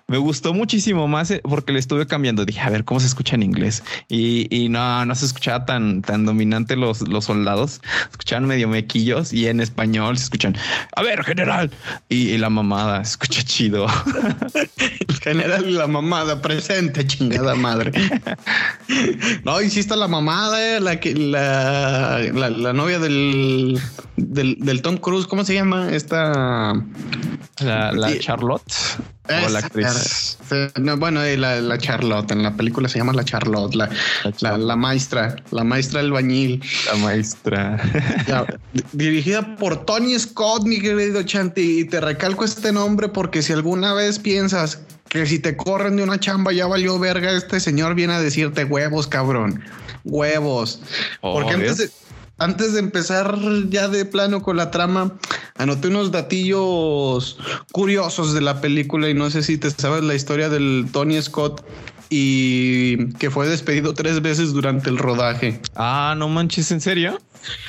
Me 0.06 0.16
gustó 0.16 0.54
muchísimo 0.54 1.06
más 1.06 1.30
eh, 1.30 1.42
porque 1.44 1.72
le 1.72 1.78
estuve 1.78 2.06
cambiando. 2.06 2.46
Dije, 2.46 2.60
a 2.60 2.70
ver 2.70 2.84
cómo 2.84 3.00
se 3.00 3.06
escucha 3.06 3.34
en 3.34 3.42
inglés. 3.42 3.82
Y, 4.08 4.46
y 4.50 4.70
no, 4.70 5.04
no 5.04 5.14
se 5.14 5.26
escuchaba 5.26 5.66
tan, 5.66 6.00
tan 6.00 6.24
dominante 6.24 6.76
los, 6.76 7.06
los 7.06 7.26
soldados. 7.26 7.82
Escuchaban 8.10 8.46
medio 8.46 8.68
mequillos 8.68 9.34
y 9.34 9.48
en 9.48 9.60
español 9.60 10.16
se 10.16 10.24
escuchan, 10.24 10.56
a 10.94 11.02
ver, 11.02 11.22
general. 11.22 11.70
Y, 12.08 12.38
la 12.38 12.50
mamada, 12.50 13.02
escucha 13.02 13.42
chido. 13.42 13.86
El 15.08 15.16
general 15.22 15.68
y 15.68 15.72
la 15.72 15.86
mamada 15.86 16.40
presente, 16.40 17.06
chingada 17.06 17.54
madre. 17.54 17.92
No, 19.44 19.60
hiciste 19.60 19.96
la 19.96 20.08
mamada, 20.08 20.76
eh, 20.76 20.80
la, 20.80 20.98
la, 22.32 22.50
la 22.50 22.72
novia 22.72 22.98
del 22.98 23.78
del, 24.16 24.56
del 24.60 24.82
Tom 24.82 24.96
Cruise, 24.96 25.26
¿cómo 25.26 25.44
se 25.44 25.54
llama? 25.54 25.90
Esta. 25.92 26.74
La, 27.60 27.92
la 27.92 28.08
Sí. 28.10 28.18
Charlotte 28.20 28.72
o 29.28 29.48
la 29.48 29.58
actriz. 29.58 30.38
eh, 30.50 30.70
no, 30.80 30.96
bueno, 30.98 31.22
eh, 31.22 31.36
la, 31.36 31.60
la 31.60 31.78
Charlotte, 31.78 32.30
en 32.30 32.42
la 32.42 32.54
película 32.54 32.88
se 32.88 32.98
llama 32.98 33.12
la 33.12 33.24
Charlotte, 33.24 33.74
la, 33.74 33.88
la, 34.40 34.56
la 34.58 34.76
maestra, 34.76 35.36
la 35.50 35.64
maestra 35.64 36.00
del 36.02 36.12
bañil. 36.12 36.62
La 36.92 36.98
maestra. 36.98 37.80
Ya, 38.26 38.46
dirigida 38.92 39.56
por 39.56 39.84
Tony 39.84 40.18
Scott, 40.18 40.64
mi 40.64 40.80
querido 40.80 41.22
Chanti. 41.22 41.80
Y 41.80 41.84
te 41.84 42.00
recalco 42.00 42.44
este 42.44 42.72
nombre 42.72 43.08
porque 43.08 43.42
si 43.42 43.52
alguna 43.52 43.94
vez 43.94 44.18
piensas 44.18 44.80
que 45.08 45.24
si 45.26 45.38
te 45.38 45.56
corren 45.56 45.96
de 45.96 46.02
una 46.02 46.18
chamba 46.20 46.52
ya 46.52 46.66
valió 46.66 46.98
verga, 46.98 47.32
este 47.32 47.60
señor 47.60 47.94
viene 47.94 48.14
a 48.14 48.20
decirte 48.20 48.64
huevos, 48.64 49.06
cabrón. 49.06 49.62
Huevos. 50.04 50.80
Porque 51.20 51.54
antes 51.54 51.78
de, 51.78 51.90
antes 52.38 52.72
de 52.74 52.80
empezar 52.80 53.36
ya 53.70 53.88
de 53.88 54.04
plano 54.04 54.42
con 54.42 54.56
la 54.56 54.70
trama, 54.70 55.12
anoté 55.56 55.88
unos 55.88 56.10
datillos 56.12 57.38
curiosos 57.72 58.34
de 58.34 58.40
la 58.42 58.60
película 58.60 59.08
y 59.08 59.14
no 59.14 59.30
sé 59.30 59.42
si 59.42 59.56
te 59.58 59.70
sabes 59.70 60.02
la 60.04 60.14
historia 60.14 60.48
del 60.48 60.86
Tony 60.92 61.20
Scott 61.22 61.64
y 62.08 63.08
que 63.14 63.30
fue 63.30 63.48
despedido 63.48 63.94
tres 63.94 64.22
veces 64.22 64.52
durante 64.52 64.90
el 64.90 64.98
rodaje. 64.98 65.60
Ah, 65.74 66.14
no 66.16 66.28
manches, 66.28 66.70
¿en 66.70 66.80
serio? 66.80 67.18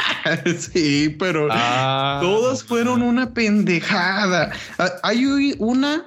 sí, 0.73 1.15
pero 1.17 1.47
Ah. 1.51 2.19
todas 2.21 2.63
fueron 2.63 3.01
una 3.01 3.31
pendejada. 3.33 4.51
Ah, 4.77 4.91
Hay 5.03 5.25
una, 5.59 6.03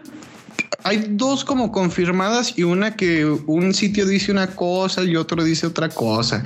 hay 0.84 1.06
dos 1.10 1.44
como 1.44 1.72
confirmadas 1.72 2.56
y 2.56 2.62
una 2.64 2.94
que 2.94 3.24
un 3.24 3.74
sitio 3.74 4.06
dice 4.06 4.30
una 4.30 4.48
cosa 4.48 5.02
y 5.02 5.16
otro 5.16 5.42
dice 5.42 5.66
otra 5.66 5.88
cosa. 5.88 6.44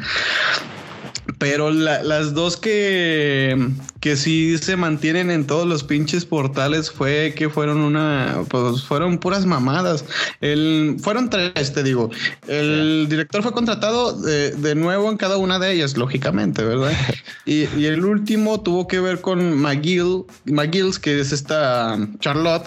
Pero 1.38 1.70
la- 1.70 2.02
las 2.02 2.34
dos 2.34 2.56
que, 2.56 3.68
que 4.00 4.16
sí 4.16 4.58
se 4.58 4.76
mantienen 4.76 5.30
en 5.30 5.46
todos 5.46 5.66
los 5.66 5.82
pinches 5.82 6.24
portales 6.24 6.90
fue 6.90 7.34
que 7.36 7.48
fueron 7.48 7.78
una, 7.78 8.42
pues 8.48 8.82
fueron 8.84 9.18
puras 9.18 9.46
mamadas. 9.46 10.04
El, 10.40 10.96
fueron 11.00 11.30
tres, 11.30 11.72
te 11.72 11.82
digo. 11.82 12.10
El 12.46 13.06
director 13.08 13.42
fue 13.42 13.52
contratado 13.52 14.20
de, 14.20 14.50
de 14.52 14.74
nuevo 14.74 15.10
en 15.10 15.16
cada 15.16 15.36
una 15.38 15.58
de 15.58 15.72
ellas, 15.72 15.96
lógicamente, 15.96 16.62
¿verdad? 16.64 16.92
Y, 17.46 17.68
y 17.78 17.84
el 17.86 18.02
último 18.06 18.62
tuvo 18.62 18.88
que 18.88 19.00
ver 19.00 19.20
con 19.20 19.58
McGill, 19.60 20.24
McGills, 20.46 20.98
que 20.98 21.20
es 21.20 21.30
esta 21.30 21.98
Charlotte, 22.20 22.64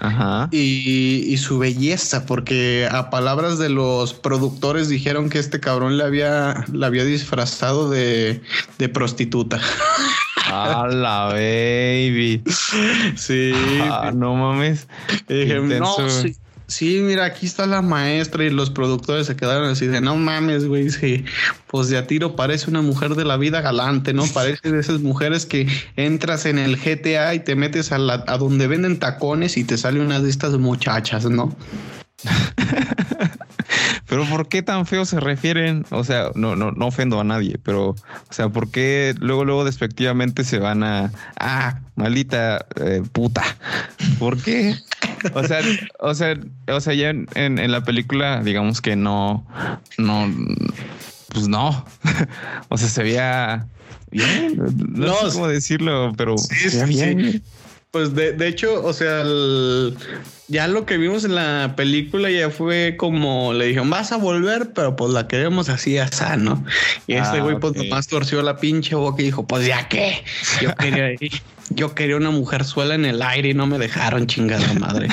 Ajá. 0.00 0.48
y, 0.50 1.24
y 1.26 1.36
su 1.36 1.58
belleza, 1.58 2.26
porque 2.26 2.88
a 2.90 3.10
palabras 3.10 3.58
de 3.58 3.68
los 3.68 4.14
productores 4.14 4.88
dijeron 4.88 5.28
que 5.28 5.38
este 5.38 5.60
cabrón 5.60 5.98
le 5.98 6.04
había, 6.04 6.64
le 6.72 6.86
había 6.86 7.04
disfrazado 7.04 7.90
de, 7.90 8.40
de 8.78 8.88
prostituta. 8.88 9.60
A 10.46 10.88
la 10.88 11.26
baby. 11.26 12.42
Sí. 13.16 13.52
Ah, 13.82 14.10
no 14.14 14.34
mames. 14.34 14.88
Dije, 15.28 15.60
no, 15.60 15.94
sí, 16.08 16.36
sí, 16.70 17.00
mira, 17.00 17.24
aquí 17.26 17.46
está 17.46 17.66
la 17.66 17.82
maestra 17.82 18.44
y 18.44 18.50
los 18.50 18.70
productores 18.70 19.26
se 19.26 19.36
quedaron 19.36 19.68
así 19.68 19.86
de, 19.86 20.00
no 20.00 20.16
mames, 20.16 20.66
güey, 20.66 20.88
sí, 20.90 21.24
pues 21.66 21.88
de 21.88 21.98
a 21.98 22.06
tiro 22.06 22.36
parece 22.36 22.70
una 22.70 22.80
mujer 22.80 23.14
de 23.16 23.24
la 23.24 23.36
vida 23.36 23.60
galante, 23.60 24.14
¿no? 24.14 24.24
Parece 24.26 24.70
de 24.70 24.80
esas 24.80 25.00
mujeres 25.00 25.46
que 25.46 25.66
entras 25.96 26.46
en 26.46 26.58
el 26.58 26.76
GTA 26.76 27.34
y 27.34 27.40
te 27.40 27.56
metes 27.56 27.92
a, 27.92 27.98
la, 27.98 28.24
a 28.26 28.38
donde 28.38 28.66
venden 28.66 28.98
tacones 28.98 29.56
y 29.56 29.64
te 29.64 29.76
sale 29.76 30.00
una 30.00 30.20
de 30.20 30.30
estas 30.30 30.56
muchachas, 30.58 31.24
¿no? 31.26 31.54
Pero 34.10 34.26
¿por 34.26 34.48
qué 34.48 34.60
tan 34.62 34.86
feo 34.86 35.04
se 35.06 35.20
refieren? 35.20 35.86
O 35.90 36.02
sea, 36.04 36.32
no, 36.34 36.56
no, 36.56 36.72
no 36.72 36.86
ofendo 36.88 37.20
a 37.20 37.24
nadie, 37.24 37.58
pero, 37.62 37.90
o 37.90 37.96
sea, 38.30 38.48
¿por 38.48 38.70
qué 38.70 39.14
luego, 39.20 39.44
luego 39.44 39.64
despectivamente 39.64 40.42
se 40.44 40.58
van 40.58 40.82
a, 40.82 41.12
ah, 41.38 41.78
maldita 41.94 42.66
eh, 42.76 43.02
puta? 43.12 43.42
¿Por 44.18 44.36
qué? 44.42 44.74
O 45.32 45.44
sea, 45.44 45.60
o 46.00 46.14
sea, 46.14 46.36
o 46.68 46.80
sea, 46.80 46.92
ya 46.94 47.10
en, 47.10 47.28
en- 47.34 47.58
en 47.60 47.70
la 47.72 47.84
película, 47.84 48.42
digamos 48.42 48.80
que 48.80 48.96
no, 48.96 49.46
no, 49.96 50.28
pues 51.32 51.46
no. 51.48 51.84
O 52.68 52.76
sea, 52.78 52.88
se 52.88 53.02
veía 53.04 53.66
bien. 54.10 54.56
No, 54.56 55.06
No, 55.06 55.14
sé 55.30 55.32
cómo 55.34 55.46
decirlo, 55.48 56.12
pero 56.16 56.36
Sí, 56.36 56.68
se 56.70 56.84
veía 56.84 56.86
sí, 56.86 57.14
bien. 57.14 57.42
Pues 57.90 58.14
de, 58.14 58.32
de 58.32 58.46
hecho, 58.46 58.84
o 58.84 58.92
sea, 58.92 59.22
el- 59.22 59.96
ya 60.46 60.68
lo 60.68 60.86
que 60.86 60.96
vimos 60.96 61.24
en 61.24 61.34
la 61.34 61.74
película 61.76 62.30
ya 62.30 62.48
fue 62.50 62.94
como 62.96 63.52
le 63.52 63.66
dijeron, 63.66 63.90
vas 63.90 64.12
a 64.12 64.16
volver, 64.16 64.72
pero 64.74 64.94
pues 64.94 65.12
la 65.12 65.26
queremos 65.26 65.68
así 65.68 65.98
a 65.98 66.06
sano. 66.08 66.64
Y 67.08 67.14
este 67.14 67.38
Ah, 67.38 67.42
güey 67.42 67.58
pues 67.58 67.72
ok. 67.72 67.78
nomás 67.78 68.06
torció 68.06 68.42
la 68.42 68.58
pinche 68.58 68.94
boca 68.94 69.22
y 69.22 69.26
dijo, 69.26 69.44
pues 69.46 69.66
ya 69.66 69.88
qué, 69.88 70.22
yo 70.60 70.72
quería, 70.78 71.16
yo 71.70 71.94
quería 71.94 72.16
una 72.16 72.30
mujer 72.30 72.64
suela 72.64 72.94
en 72.94 73.04
el 73.06 73.22
aire 73.22 73.50
y 73.50 73.54
no 73.54 73.66
me 73.66 73.78
dejaron 73.78 74.26
chingada 74.28 74.72
madre. 74.74 75.08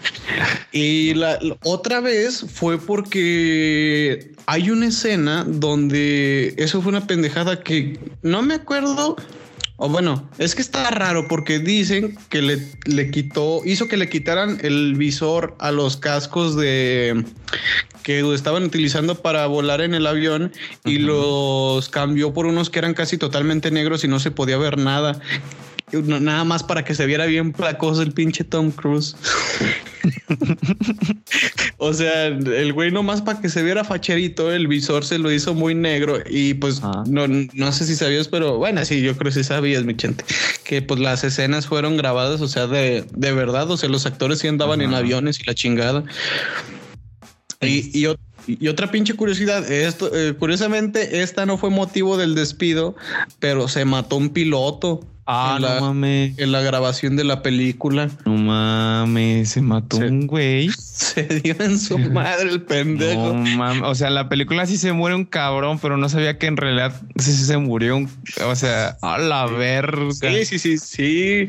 y 0.72 1.14
la, 1.14 1.38
la- 1.40 1.56
otra 1.64 2.00
vez 2.00 2.46
fue 2.52 2.78
porque 2.78 4.32
hay 4.46 4.70
una 4.70 4.86
escena 4.86 5.44
donde 5.46 6.54
eso 6.58 6.80
fue 6.80 6.90
una 6.90 7.06
pendejada 7.06 7.62
que 7.62 7.98
no 8.22 8.42
me 8.42 8.54
acuerdo 8.54 9.16
o 9.78 9.88
bueno, 9.88 10.28
es 10.38 10.54
que 10.54 10.62
está 10.62 10.90
raro 10.90 11.28
porque 11.28 11.58
dicen 11.58 12.16
que 12.30 12.40
le, 12.40 12.58
le 12.86 13.10
quitó, 13.10 13.60
hizo 13.64 13.88
que 13.88 13.98
le 13.98 14.08
quitaran 14.08 14.58
el 14.62 14.94
visor 14.94 15.54
a 15.58 15.70
los 15.70 15.98
cascos 15.98 16.56
de 16.56 17.24
que 18.02 18.20
estaban 18.34 18.62
utilizando 18.62 19.20
para 19.20 19.46
volar 19.46 19.80
en 19.80 19.92
el 19.92 20.06
avión 20.06 20.52
y 20.84 20.98
los 20.98 21.88
cambió 21.88 22.32
por 22.32 22.46
unos 22.46 22.70
que 22.70 22.78
eran 22.78 22.94
casi 22.94 23.18
totalmente 23.18 23.70
negros 23.70 24.04
y 24.04 24.08
no 24.08 24.18
se 24.20 24.30
podía 24.30 24.56
ver 24.56 24.78
nada. 24.78 25.20
Nada 25.92 26.44
más 26.44 26.62
para 26.64 26.84
que 26.84 26.94
se 26.94 27.04
viera 27.06 27.26
bien 27.26 27.52
placoso 27.52 28.02
el 28.02 28.12
pinche 28.12 28.44
Tom 28.44 28.70
Cruise. 28.70 29.16
o 31.78 31.92
sea, 31.92 32.26
el 32.26 32.72
güey 32.72 32.90
nomás 32.90 33.20
para 33.20 33.40
que 33.40 33.48
se 33.48 33.62
viera 33.62 33.84
facherito, 33.84 34.52
el 34.52 34.66
visor 34.66 35.04
se 35.04 35.18
lo 35.18 35.30
hizo 35.30 35.54
muy 35.54 35.74
negro 35.74 36.18
y 36.28 36.54
pues 36.54 36.80
Ah. 36.82 37.04
no, 37.06 37.26
no 37.28 37.72
sé 37.72 37.84
si 37.86 37.96
sabías, 37.96 38.28
pero 38.28 38.56
bueno, 38.56 38.84
sí, 38.84 39.02
yo 39.02 39.16
creo 39.16 39.30
que 39.30 39.38
sí 39.38 39.44
sabías, 39.44 39.84
mi 39.84 39.94
gente, 39.98 40.24
que 40.64 40.80
pues 40.82 41.00
las 41.00 41.22
escenas 41.24 41.66
fueron 41.66 41.96
grabadas, 41.96 42.40
o 42.40 42.48
sea, 42.48 42.66
de, 42.66 43.04
de 43.14 43.32
verdad, 43.32 43.70
o 43.70 43.76
sea, 43.76 43.88
los 43.88 44.06
actores 44.06 44.38
sí 44.38 44.48
andaban 44.48 44.80
en 44.80 44.94
aviones 44.94 45.38
y 45.40 45.44
la 45.44 45.54
chingada. 45.54 46.04
Y, 47.60 47.90
y 47.98 48.06
y 48.48 48.68
otra 48.68 48.92
pinche 48.92 49.14
curiosidad, 49.14 49.68
esto, 49.70 50.08
eh, 50.14 50.34
curiosamente, 50.38 51.20
esta 51.22 51.46
no 51.46 51.58
fue 51.58 51.68
motivo 51.70 52.16
del 52.16 52.36
despido, 52.36 52.94
pero 53.40 53.66
se 53.66 53.84
mató 53.84 54.16
un 54.16 54.28
piloto 54.30 55.00
Ah, 55.26 55.54
en, 55.56 55.62
la, 55.62 55.74
no 55.74 55.80
mames. 55.80 56.38
en 56.38 56.52
la 56.52 56.60
grabación 56.60 57.16
de 57.16 57.24
la 57.24 57.42
película. 57.42 58.08
No 58.24 58.34
mames, 58.34 59.50
se 59.50 59.60
mató 59.60 59.96
un 59.96 60.26
güey. 60.26 60.70
Se 60.96 61.24
dio 61.24 61.54
en 61.60 61.78
su 61.78 61.98
madre 61.98 62.48
el 62.48 62.62
pendejo. 62.62 63.34
No 63.34 63.56
mames. 63.56 63.82
O 63.84 63.94
sea, 63.94 64.08
en 64.08 64.14
la 64.14 64.30
película 64.30 64.64
sí 64.64 64.78
se 64.78 64.92
muere 64.92 65.14
un 65.14 65.26
cabrón, 65.26 65.78
pero 65.78 65.98
no 65.98 66.08
sabía 66.08 66.38
que 66.38 66.46
en 66.46 66.56
realidad 66.56 66.94
sí 67.18 67.32
se 67.32 67.58
murió 67.58 67.98
un. 67.98 68.10
O 68.46 68.54
sea, 68.56 68.96
a 69.02 69.18
la 69.18 69.46
verga. 69.46 70.12
Sí, 70.12 70.46
sí, 70.46 70.58
sí, 70.58 70.78
sí. 70.78 71.48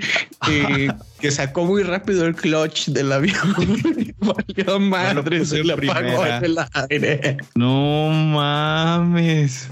Y 0.50 0.88
que 1.22 1.32
sacó 1.32 1.66
muy 1.66 1.84
rápido 1.84 2.26
el 2.26 2.36
clutch 2.36 2.90
del 2.90 3.12
avión. 3.12 3.56
Y 3.98 4.14
Valió 4.20 4.80
madre, 4.80 5.46
se 5.46 5.64
le 5.64 5.74
apagó 5.74 6.26
en 6.26 6.44
el 6.44 6.58
aire. 6.90 7.38
No 7.56 8.10
mames. 8.10 9.70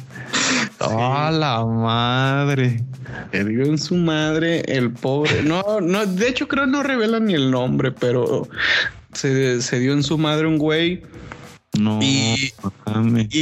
A 0.79 1.31
la 1.31 1.65
madre. 1.65 2.83
Se 3.31 3.43
dio 3.43 3.63
en 3.63 3.77
su 3.77 3.95
madre 3.95 4.61
el 4.67 4.91
pobre. 4.91 5.43
No, 5.43 5.79
no, 5.81 6.05
de 6.05 6.27
hecho 6.29 6.47
creo 6.47 6.65
no 6.65 6.83
revelan 6.83 7.25
ni 7.25 7.33
el 7.33 7.51
nombre, 7.51 7.91
pero 7.91 8.47
se, 9.13 9.61
se 9.61 9.79
dio 9.79 9.93
en 9.93 10.03
su 10.03 10.17
madre 10.17 10.47
un 10.47 10.57
güey 10.57 11.03
No 11.77 11.99
Y- 12.01 12.51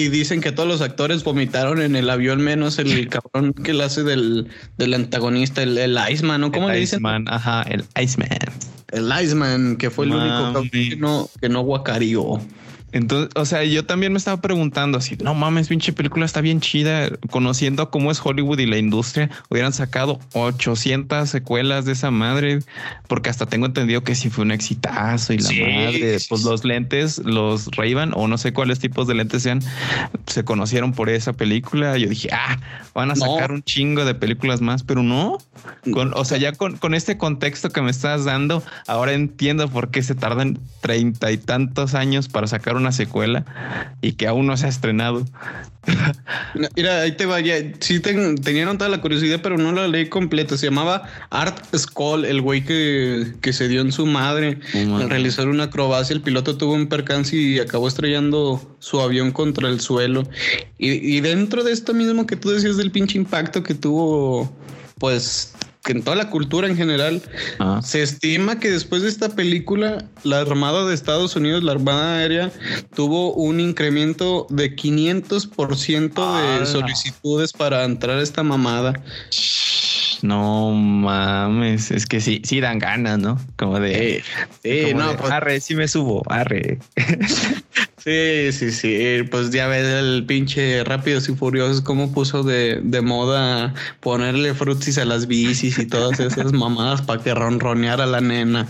dicen 0.10 0.42
que 0.42 0.52
todos 0.52 0.68
los 0.70 0.82
actores 0.82 1.24
vomitaron 1.24 1.82
en 1.82 1.96
el 1.96 2.10
avión 2.10 2.42
menos 2.42 2.80
el 2.80 3.08
cabrón 3.10 3.54
que 3.54 3.74
le 3.74 3.84
hace 3.84 4.04
del, 4.04 4.48
del 4.78 4.94
antagonista, 4.94 5.64
el, 5.64 5.78
el 5.78 5.98
Iceman, 6.10 6.42
¿no? 6.42 6.52
¿Cómo 6.52 6.68
el 6.70 6.76
le 6.76 6.80
dicen? 6.82 7.00
Iceman, 7.00 7.26
ajá, 7.30 7.64
el 7.64 7.86
Iceman. 8.02 8.30
El 8.92 9.12
Iceman, 9.24 9.78
que 9.78 9.90
fue 9.90 10.06
el 10.06 10.14
único 10.14 10.62
que 10.72 10.96
no, 10.98 11.30
que 11.42 11.50
no 11.50 11.62
guacarió. 11.62 12.40
Entonces, 12.94 13.30
o 13.36 13.46
sea, 13.46 13.64
yo 13.64 13.86
también 13.86 14.12
me 14.14 14.18
estaba 14.18 14.40
preguntando 14.42 14.98
así, 15.00 15.18
no 15.22 15.34
mames, 15.34 15.68
pinche 15.68 15.94
película 15.94 16.26
está 16.26 16.42
bien 16.42 16.62
chida, 16.62 17.10
conociendo 17.32 17.90
cómo 17.90 18.12
es 18.12 18.22
Hollywood 18.24 18.60
y 18.60 18.66
la 18.68 18.78
industria, 18.78 19.30
hubieran 19.50 19.74
sacado 19.74 20.20
800 20.34 21.30
secuelas 21.30 21.86
de 21.86 21.94
esa 21.94 22.12
madre, 22.12 22.60
porque 23.08 23.30
hasta 23.30 23.46
tengo 23.46 23.66
entendido 23.66 24.04
que 24.04 24.16
sí 24.16 24.30
fue 24.30 24.44
un 24.46 24.52
exitazo 24.52 25.34
y 25.34 25.40
la 25.40 25.50
Sí, 25.50 25.62
madre, 25.62 26.20
sí, 26.20 26.26
pues 26.30 26.42
sí. 26.42 26.48
los 26.50 26.64
lentes, 26.64 27.18
los 27.26 27.68
ray 27.76 27.94
o 27.96 28.28
no 28.28 28.38
sé 28.38 28.54
cuáles 28.54 28.80
tipos 28.80 29.08
de 29.08 29.14
lentes 29.16 29.44
sean, 29.44 29.62
se 30.28 30.44
conocieron 30.44 30.94
por 30.94 31.10
esa 31.10 31.34
película. 31.34 31.98
Yo 31.98 32.10
dije, 32.10 32.30
ah, 32.32 32.58
van 32.94 33.12
a 33.12 33.14
No. 33.16 33.26
sacar 33.26 33.52
un 33.52 33.64
chingo 33.64 34.04
de 34.06 34.16
películas 34.16 34.62
más, 34.62 34.84
pero 34.84 35.04
no. 35.04 35.38
Con, 35.92 36.14
o 36.16 36.26
sea, 36.26 36.38
ya 36.38 36.54
con, 36.54 36.78
con 36.78 36.94
este 36.94 37.18
contexto 37.18 37.70
que 37.70 37.82
me 37.82 37.92
estás 37.92 38.26
dando, 38.26 38.64
ahora 38.88 39.14
entiendo 39.14 39.68
por 39.70 39.90
qué 39.92 40.02
se 40.02 40.16
tardan 40.16 40.60
treinta 40.82 41.32
y 41.32 41.38
tantos 41.38 41.94
años 41.94 42.28
para 42.28 42.48
sacar 42.48 42.76
una 42.76 42.83
una 42.84 42.92
secuela 42.92 43.46
y 44.02 44.14
que 44.14 44.28
aún 44.28 44.46
no 44.46 44.56
se 44.58 44.68
ha 44.68 44.70
estrenado. 44.70 45.26
Mira, 46.76 47.02
ahí 47.02 47.14
te 47.14 47.26
vaya. 47.26 47.56
Sí, 47.80 48.00
tenían 48.00 48.78
toda 48.78 48.90
la 48.90 49.02
curiosidad, 49.02 49.40
pero 49.42 49.58
no 49.58 49.72
la 49.72 49.88
leí 49.88 50.08
completa. 50.08 50.58
Se 50.58 50.68
llamaba 50.68 51.04
Art 51.30 51.66
Skull, 51.76 52.26
el 52.26 52.42
güey 52.42 52.64
que, 52.64 53.34
que 53.42 53.54
se 53.54 53.68
dio 53.68 53.82
en 53.82 53.92
su 53.92 54.06
madre 54.06 54.60
al 54.74 55.10
realizar 55.10 55.48
una 55.48 55.66
acrobacia. 55.66 56.14
El 56.14 56.22
piloto 56.22 56.58
tuvo 56.58 56.74
un 56.74 56.88
percance 56.88 57.36
y 57.36 57.60
acabó 57.60 57.88
estrellando 57.88 58.76
su 58.80 59.02
avión 59.02 59.32
contra 59.32 59.68
el 59.70 59.80
suelo. 59.80 60.24
Y, 60.78 60.92
y 60.92 61.22
dentro 61.22 61.64
de 61.64 61.72
esto 61.72 61.94
mismo 61.94 62.28
que 62.28 62.36
tú 62.36 62.50
decías 62.50 62.78
del 62.78 62.92
pinche 62.92 63.18
impacto 63.18 63.64
que 63.64 63.74
tuvo, 63.74 64.56
pues 65.00 65.54
en 65.88 66.04
toda 66.04 66.16
la 66.16 66.30
cultura 66.30 66.68
en 66.68 66.78
general, 66.78 67.22
ah. 67.60 67.82
se 67.84 68.02
estima 68.02 68.60
que 68.60 68.72
después 68.72 69.02
de 69.02 69.10
esta 69.10 69.30
película, 69.30 70.06
la 70.24 70.40
Armada 70.40 70.86
de 70.86 70.94
Estados 70.94 71.36
Unidos, 71.36 71.64
la 71.64 71.74
Armada 71.74 72.18
Aérea, 72.18 72.52
tuvo 72.96 73.34
un 73.34 73.60
incremento 73.60 74.48
de 74.50 74.76
500% 74.76 76.60
de 76.60 76.66
solicitudes 76.66 77.54
para 77.54 77.84
entrar 77.84 78.18
a 78.18 78.22
esta 78.22 78.44
mamada. 78.44 78.94
No 80.22 80.72
mames, 80.72 81.92
es 81.92 82.06
que 82.06 82.22
sí, 82.22 82.42
sí 82.46 82.62
dan 82.62 82.80
ganas, 82.80 83.20
¿no? 83.20 83.38
Como 83.58 83.80
de, 83.80 84.24
sí, 84.64 84.94
no, 84.96 85.18
pues, 85.18 85.32
arre, 85.32 85.60
sí 85.60 85.76
me 85.76 85.88
subo, 85.90 86.24
arre. 86.30 86.80
Sí, 88.04 88.52
sí, 88.52 88.72
sí. 88.72 89.24
Pues 89.32 89.52
ya 89.52 89.68
ves 89.68 89.86
el 89.86 90.26
pinche 90.26 90.84
Rápidos 90.84 91.30
y 91.30 91.36
Furiosos 91.36 91.80
cómo 91.82 92.12
puso 92.12 92.44
de, 92.44 92.82
de 92.84 93.02
moda 93.02 93.74
ponerle 94.02 94.54
frutis 94.54 94.98
a 94.98 95.06
las 95.06 95.28
bicis 95.28 95.80
y 95.80 95.86
todas 95.86 96.20
esas 96.20 96.52
mamadas 96.52 97.02
para 97.02 97.24
que 97.24 97.34
ronroneara 97.34 98.06
la 98.06 98.20
nena. 98.20 98.68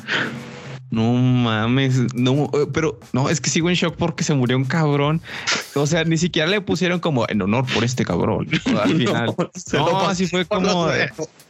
No 0.91 1.13
mames, 1.13 2.13
no, 2.13 2.51
eh, 2.53 2.67
pero 2.71 2.99
no, 3.13 3.27
es 3.27 3.41
que 3.41 3.49
sigo 3.49 3.67
en 3.67 3.75
shock 3.75 3.95
porque 3.95 4.23
se 4.23 4.35
murió 4.35 4.55
un 4.55 4.65
cabrón. 4.65 5.23
O 5.73 5.87
sea, 5.87 6.03
ni 6.03 6.19
siquiera 6.19 6.47
le 6.47 6.61
pusieron 6.61 6.99
como 6.99 7.25
en 7.27 7.41
honor 7.41 7.65
por 7.73 7.83
este 7.83 8.05
cabrón. 8.05 8.47
Al 8.79 8.89
final. 8.97 9.35
No, 9.73 10.07
así 10.07 10.27
fue 10.27 10.45
como. 10.45 10.89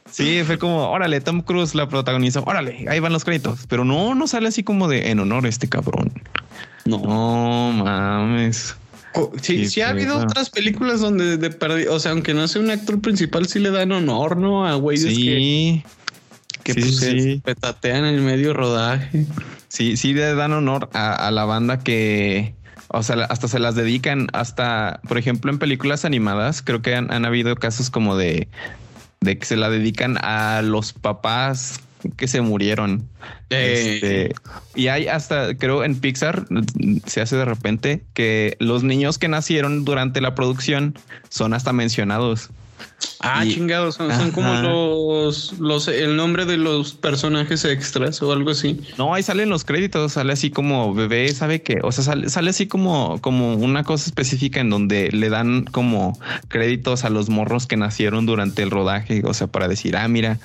Sí, 0.09 0.43
fue 0.45 0.57
como, 0.57 0.89
órale, 0.89 1.19
Tom 1.19 1.41
Cruise 1.41 1.75
la 1.75 1.89
protagonizó, 1.89 2.43
órale, 2.45 2.85
ahí 2.87 3.01
van 3.01 3.11
los 3.11 3.25
créditos. 3.25 3.65
Pero 3.67 3.83
no, 3.83 4.15
no 4.15 4.27
sale 4.27 4.47
así 4.47 4.63
como 4.63 4.87
de 4.87 5.09
en 5.09 5.19
honor 5.19 5.45
a 5.45 5.49
este 5.49 5.67
cabrón. 5.67 6.13
No, 6.85 7.71
mames. 7.71 8.75
Sí, 9.41 9.67
sí, 9.67 9.81
ha 9.81 9.89
habido 9.89 10.17
otras 10.17 10.49
películas 10.49 10.99
donde 10.99 11.37
de 11.37 11.87
o 11.87 11.99
sea, 11.99 12.11
aunque 12.11 12.33
no 12.33 12.47
sea 12.47 12.61
un 12.61 12.71
actor 12.71 12.99
principal, 12.99 13.47
sí 13.47 13.59
le 13.59 13.69
dan 13.69 13.91
honor, 13.91 14.37
¿no? 14.37 14.65
A 14.65 14.73
güeyes 14.75 15.15
que, 15.15 15.83
que 16.63 16.73
pues, 16.73 16.97
se 16.97 17.41
petatean 17.43 18.05
en 18.05 18.15
el 18.15 18.21
medio 18.21 18.53
rodaje. 18.53 19.25
Sí, 19.67 19.97
sí 19.97 20.13
le 20.13 20.33
dan 20.33 20.53
honor 20.53 20.89
a, 20.93 21.29
la 21.29 21.45
banda 21.45 21.79
que, 21.79 22.55
o 22.87 23.03
sea, 23.03 23.23
hasta 23.25 23.47
se 23.47 23.59
las 23.59 23.75
dedican, 23.75 24.29
hasta, 24.33 24.99
por 25.07 25.19
ejemplo, 25.19 25.51
en 25.51 25.59
películas 25.59 26.05
animadas, 26.05 26.63
creo 26.63 26.81
que 26.81 26.95
han, 26.95 27.11
han 27.13 27.25
habido 27.25 27.55
casos 27.55 27.91
como 27.91 28.17
de, 28.17 28.47
de 29.21 29.37
que 29.37 29.45
se 29.45 29.57
la 29.57 29.69
dedican 29.69 30.17
a 30.21 30.63
los 30.63 30.93
papás 30.93 31.79
que 32.17 32.27
se 32.27 32.41
murieron. 32.41 33.07
Este, 33.49 34.33
y 34.75 34.87
hay 34.87 35.07
hasta, 35.07 35.55
creo, 35.55 35.83
en 35.83 35.99
Pixar 35.99 36.45
se 37.05 37.21
hace 37.21 37.35
de 37.35 37.45
repente 37.45 38.03
que 38.13 38.55
los 38.59 38.83
niños 38.83 39.17
que 39.17 39.27
nacieron 39.27 39.85
durante 39.85 40.21
la 40.21 40.35
producción 40.35 40.95
son 41.29 41.53
hasta 41.53 41.73
mencionados. 41.73 42.49
Ah, 43.25 43.45
chingados, 43.47 43.95
son, 43.95 44.31
como 44.31 44.53
los, 44.53 45.57
los, 45.59 45.87
el 45.87 46.17
nombre 46.17 46.45
de 46.45 46.57
los 46.57 46.93
personajes 46.93 47.63
extras 47.63 48.21
o 48.21 48.33
algo 48.33 48.49
así. 48.49 48.81
No, 48.97 49.13
ahí 49.13 49.23
salen 49.23 49.47
los 49.47 49.63
créditos, 49.63 50.13
sale 50.13 50.33
así 50.33 50.51
como 50.51 50.93
bebé, 50.93 51.29
sabe 51.29 51.61
que, 51.61 51.79
o 51.83 51.91
sea, 51.93 52.03
sale, 52.03 52.29
sale 52.29 52.49
así 52.49 52.67
como, 52.67 53.21
como 53.21 53.55
una 53.55 53.83
cosa 53.83 54.07
específica 54.07 54.59
en 54.59 54.69
donde 54.69 55.09
le 55.11 55.29
dan 55.29 55.63
como 55.63 56.19
créditos 56.49 57.05
a 57.05 57.09
los 57.09 57.29
morros 57.29 57.65
que 57.65 57.77
nacieron 57.77 58.25
durante 58.25 58.61
el 58.61 58.71
rodaje, 58.71 59.21
o 59.25 59.33
sea, 59.33 59.47
para 59.47 59.69
decir, 59.69 59.95
ah, 59.95 60.07
mira, 60.09 60.39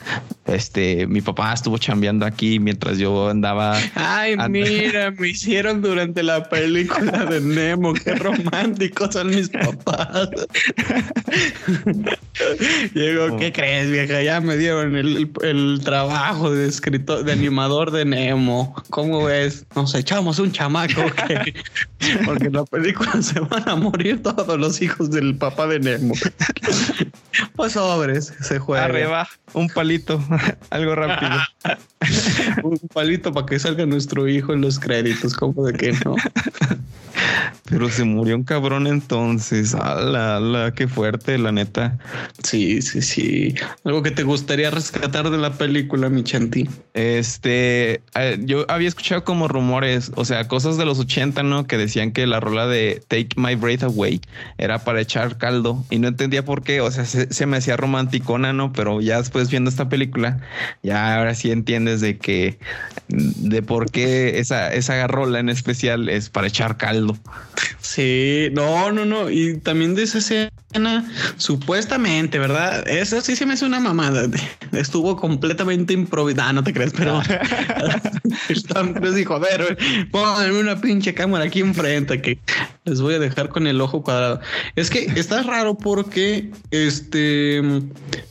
este, 0.47 1.09
mi 1.09 1.21
papá 1.21 1.53
estuvo 1.53 1.79
chambeando 1.79 2.27
aquí 2.27 2.61
mientras 2.61 2.99
yo 2.99 3.29
andaba. 3.29 3.77
Ay, 3.97 4.37
mira, 4.49 5.11
me 5.11 5.29
hicieron 5.29 5.83
durante 5.83 6.23
la 6.23 6.49
película 6.49 7.25
de 7.25 7.41
Nemo, 7.41 7.93
qué 7.93 8.15
románticos 8.15 9.15
son 9.15 9.31
mis 9.31 9.49
papás. 9.49 10.31
Llegó, 12.95 13.37
¿qué 13.37 13.53
crees, 13.53 13.91
vieja? 13.91 14.23
Ya 14.23 14.41
me 14.41 14.57
dieron 14.57 14.97
el, 14.97 15.81
trabajo 15.85 16.51
de 16.51 16.69
escritor, 16.69 17.25
de 17.25 17.33
animador 17.33 17.91
de 17.91 18.05
Nemo. 18.05 18.75
¿Cómo 18.91 19.25
ves? 19.25 19.67
Nos 19.75 19.95
echamos 19.95 20.39
un 20.39 20.53
chamaco. 20.53 21.01
Porque 22.25 22.47
en 22.47 22.53
la 22.53 22.65
película 22.65 23.11
se 23.23 23.41
van 23.41 23.69
a 23.69 23.77
morir 23.77 24.23
todos 24.23 24.59
los 24.59 24.81
hijos 24.81 25.11
del 25.11 25.37
papá 25.37 25.67
de 25.67 25.81
Nemo. 25.81 26.15
Pues 27.55 27.73
sobres, 27.73 28.33
se 28.41 28.59
juega. 28.59 28.85
Arriba, 28.85 29.29
un 29.53 29.69
palito, 29.69 30.23
algo 30.71 30.95
rápido. 30.95 31.39
un 32.63 32.79
palito 32.93 33.33
para 33.33 33.47
que 33.47 33.59
salga 33.59 33.87
nuestro 33.87 34.29
hijo 34.29 34.53
en 34.53 34.61
los 34.61 34.79
créditos, 34.79 35.35
como 35.35 35.67
de 35.67 35.73
que 35.73 35.93
no. 36.05 36.17
Pero 37.65 37.91
se 37.91 38.05
murió 38.05 38.37
un 38.37 38.45
cabrón 38.45 38.87
entonces. 38.87 39.75
¡Hala, 39.75 40.37
ala! 40.37 40.73
¡Qué 40.73 40.89
fuerte, 40.89 41.37
la 41.37 41.53
neta! 41.53 41.99
Sí, 42.43 42.81
sí, 42.81 43.03
sí. 43.03 43.55
Algo 43.85 44.03
que 44.03 44.11
te 44.11 44.23
gustaría 44.23 44.71
rescatar 44.71 45.31
de 45.31 45.39
la 45.39 45.53
película, 45.53 46.09
mi 46.09 46.25
chanti. 46.25 46.69
Este, 46.95 48.01
eh, 48.15 48.39
yo 48.41 48.65
había 48.69 48.89
escuchado 48.89 49.25
como 49.25 49.49
rumores, 49.49 50.13
o 50.15 50.25
sea, 50.25 50.49
cosas 50.49 50.79
de 50.79 50.87
los 50.87 50.99
80, 50.99 51.43
¿no? 51.43 51.67
Que 51.67 51.77
decían 51.89 52.13
que 52.13 52.27
la 52.27 52.41
rola 52.41 52.67
de 52.67 53.03
Take 53.09 53.31
My 53.37 53.55
Breath 53.55 53.83
Away 53.83 54.21
era 54.59 54.85
para 54.85 55.01
echar 55.01 55.39
caldo 55.39 55.85
y 55.91 55.99
no 55.99 56.09
entendía 56.09 56.45
por 56.45 56.63
qué. 56.63 56.81
O 56.81 56.91
sea, 56.91 57.05
se, 57.05 57.47
me 57.47 57.57
hacía 57.57 57.77
romanticona, 57.77 58.53
¿no? 58.53 58.73
Pero 58.73 59.01
ya 59.01 59.19
después 59.19 59.51
viendo 59.51 59.71
esta 59.71 59.89
película, 59.89 60.41
ya 60.83 61.17
ahora 61.17 61.35
sí 61.35 61.51
entiendes 61.51 62.01
de 62.01 62.19
que, 62.19 62.59
de 63.09 63.63
por 63.63 63.91
qué 63.91 64.39
esa, 64.39 64.73
esa 64.73 65.07
rola 65.07 65.41
en 65.41 65.49
especial 65.49 66.09
es 66.09 66.29
para 66.29 66.47
echar 66.47 66.77
caldo. 66.77 67.17
Sí, 67.81 68.49
no, 68.53 68.93
no, 68.93 69.05
no. 69.05 69.31
Y 69.31 69.59
también 69.59 69.95
de 69.95 70.03
esa 70.03 70.21
supuestamente, 71.37 72.39
¿verdad? 72.39 72.87
Eso 72.87 73.21
sí 73.21 73.37
se 73.37 73.47
me 73.47 73.55
hace 73.55 73.65
una 73.65 73.81
mamada. 73.81 74.29
Estuvo 74.73 75.17
completamente 75.17 75.95
improvisada, 75.95 76.53
no 76.53 76.63
te 76.63 76.73
crees, 76.73 76.93
pero 76.97 77.23
Tom 78.75 78.95
dijo, 79.15 79.35
a 79.35 79.39
ver, 79.39 79.79
pónganme 80.11 80.61
una 80.61 80.81
pinche 80.81 81.15
cámara 81.15 81.45
aquí 81.45 81.61
enfrente 81.61 82.21
que 82.21 82.39
les 82.85 83.01
voy 83.01 83.15
a 83.15 83.19
dejar 83.19 83.49
con 83.49 83.67
el 83.67 83.81
ojo 83.81 84.03
cuadrado. 84.03 84.41
Es 84.77 84.91
que 84.91 85.07
está 85.17 85.43
raro 85.43 85.77
porque 85.77 86.51
este 86.71 87.63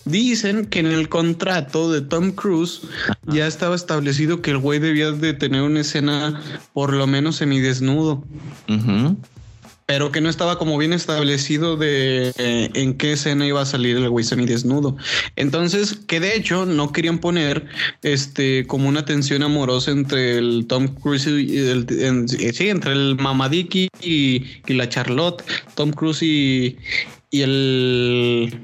dicen 0.06 0.66
que 0.66 0.80
en 0.80 0.88
el 0.88 1.10
contrato 1.10 1.92
de 1.92 2.02
Tom 2.02 2.32
Cruise 2.32 2.82
ya 3.26 3.48
estaba 3.48 3.76
establecido 3.76 4.42
que 4.42 4.52
el 4.52 4.58
güey 4.58 4.80
debía 4.80 5.12
de 5.12 5.34
tener 5.34 5.64
una 5.64 5.82
escena 5.82 6.42
por 6.74 6.94
lo 6.94 7.08
menos 7.08 7.38
semidesnudo 7.38 8.24
pero 9.88 10.12
que 10.12 10.20
no 10.20 10.30
estaba 10.30 10.60
como 10.60 10.78
bien 10.78 10.92
establecido 10.92 11.78
de 11.78 12.34
eh, 12.38 12.70
en 12.74 12.96
qué 12.96 13.14
escena 13.14 13.48
iba 13.48 13.62
a 13.62 13.66
salir 13.66 13.96
el 13.96 14.10
güey 14.10 14.26
desnudo. 14.46 14.98
Entonces, 15.38 15.96
que 16.08 16.20
de 16.20 16.36
hecho 16.36 16.66
no 16.66 16.92
querían 16.92 17.20
poner 17.20 17.66
este 18.04 18.68
como 18.68 18.90
una 18.90 19.06
tensión 19.06 19.44
amorosa 19.44 19.92
entre 19.92 20.38
el 20.38 20.66
Tom 20.68 20.88
Cruise 20.90 21.28
y 21.28 21.58
el, 21.58 21.88
eh, 21.90 22.54
sí, 22.54 22.68
entre 22.68 22.92
el 22.92 23.16
Mamadiki 23.16 23.88
y, 24.02 24.44
y, 24.68 24.74
la 24.74 24.90
Charlotte, 24.90 25.42
Tom 25.76 25.92
Cruise 25.92 26.22
y 26.22 26.78
el 27.32 28.60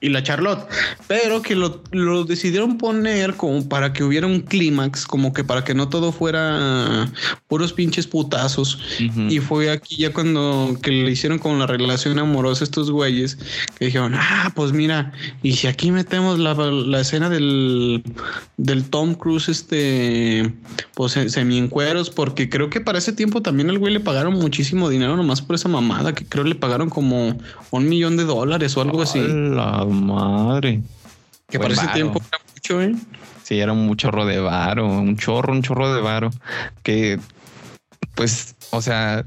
y 0.00 0.10
la 0.10 0.22
Charlotte, 0.22 0.68
pero 1.08 1.40
que 1.40 1.54
lo, 1.54 2.24
decidieron 2.24 2.76
poner 2.76 3.34
como 3.34 3.66
para 3.68 3.92
que 3.92 4.04
hubiera 4.04 4.26
un 4.26 4.40
clímax, 4.40 5.06
como 5.06 5.32
que 5.32 5.42
para 5.42 5.64
que 5.64 5.74
no 5.74 5.88
todo 5.88 6.12
fuera 6.12 7.10
puros 7.48 7.72
pinches 7.72 8.06
putazos. 8.06 8.78
Y 9.28 9.38
fue 9.40 9.70
aquí 9.70 9.96
ya 9.96 10.12
cuando 10.12 10.78
que 10.82 10.90
le 10.90 11.10
hicieron 11.10 11.38
como 11.38 11.56
la 11.56 11.66
relación 11.66 12.18
amorosa 12.18 12.64
estos 12.64 12.90
güeyes, 12.90 13.38
que 13.78 13.86
dijeron, 13.86 14.14
ah, 14.14 14.52
pues 14.54 14.72
mira, 14.72 15.12
y 15.42 15.52
si 15.52 15.66
aquí 15.66 15.90
metemos 15.90 16.38
la, 16.38 16.54
la 16.54 17.00
escena 17.00 17.30
del, 17.30 18.02
del 18.58 18.84
Tom 18.90 19.14
Cruise, 19.14 19.48
este, 19.48 20.52
pues 20.94 21.12
semi 21.12 21.56
encueros, 21.56 22.10
porque 22.10 22.50
creo 22.50 22.68
que 22.68 22.80
para 22.82 22.98
ese 22.98 23.12
tiempo 23.12 23.40
también 23.40 23.70
al 23.70 23.78
güey 23.78 23.94
le 23.94 24.00
pagaron 24.00 24.34
muchísimo 24.34 24.90
dinero 24.90 25.16
nomás 25.16 25.40
por 25.40 25.56
esa 25.56 25.68
mamada, 25.68 26.14
que 26.14 26.26
creo 26.26 26.44
le 26.44 26.54
pagaron 26.54 26.90
como 26.90 27.38
un 27.70 27.88
millón 27.88 28.16
de 28.16 28.24
dólares 28.24 28.76
o 28.76 28.82
algo 28.82 29.02
así 29.02 29.20
madre. 29.88 30.82
Que 31.48 31.58
para 31.58 31.74
ese 31.74 31.86
tiempo 31.88 32.20
era 32.26 32.38
mucho, 32.52 32.82
¿eh? 32.82 32.94
Sí, 33.42 33.60
era 33.60 33.72
un 33.72 33.96
chorro 33.96 34.26
de 34.26 34.40
varo, 34.40 34.86
un 34.86 35.16
chorro, 35.16 35.52
un 35.52 35.62
chorro 35.62 35.94
de 35.94 36.00
varo. 36.00 36.30
Que, 36.82 37.20
pues, 38.14 38.56
o 38.70 38.82
sea, 38.82 39.24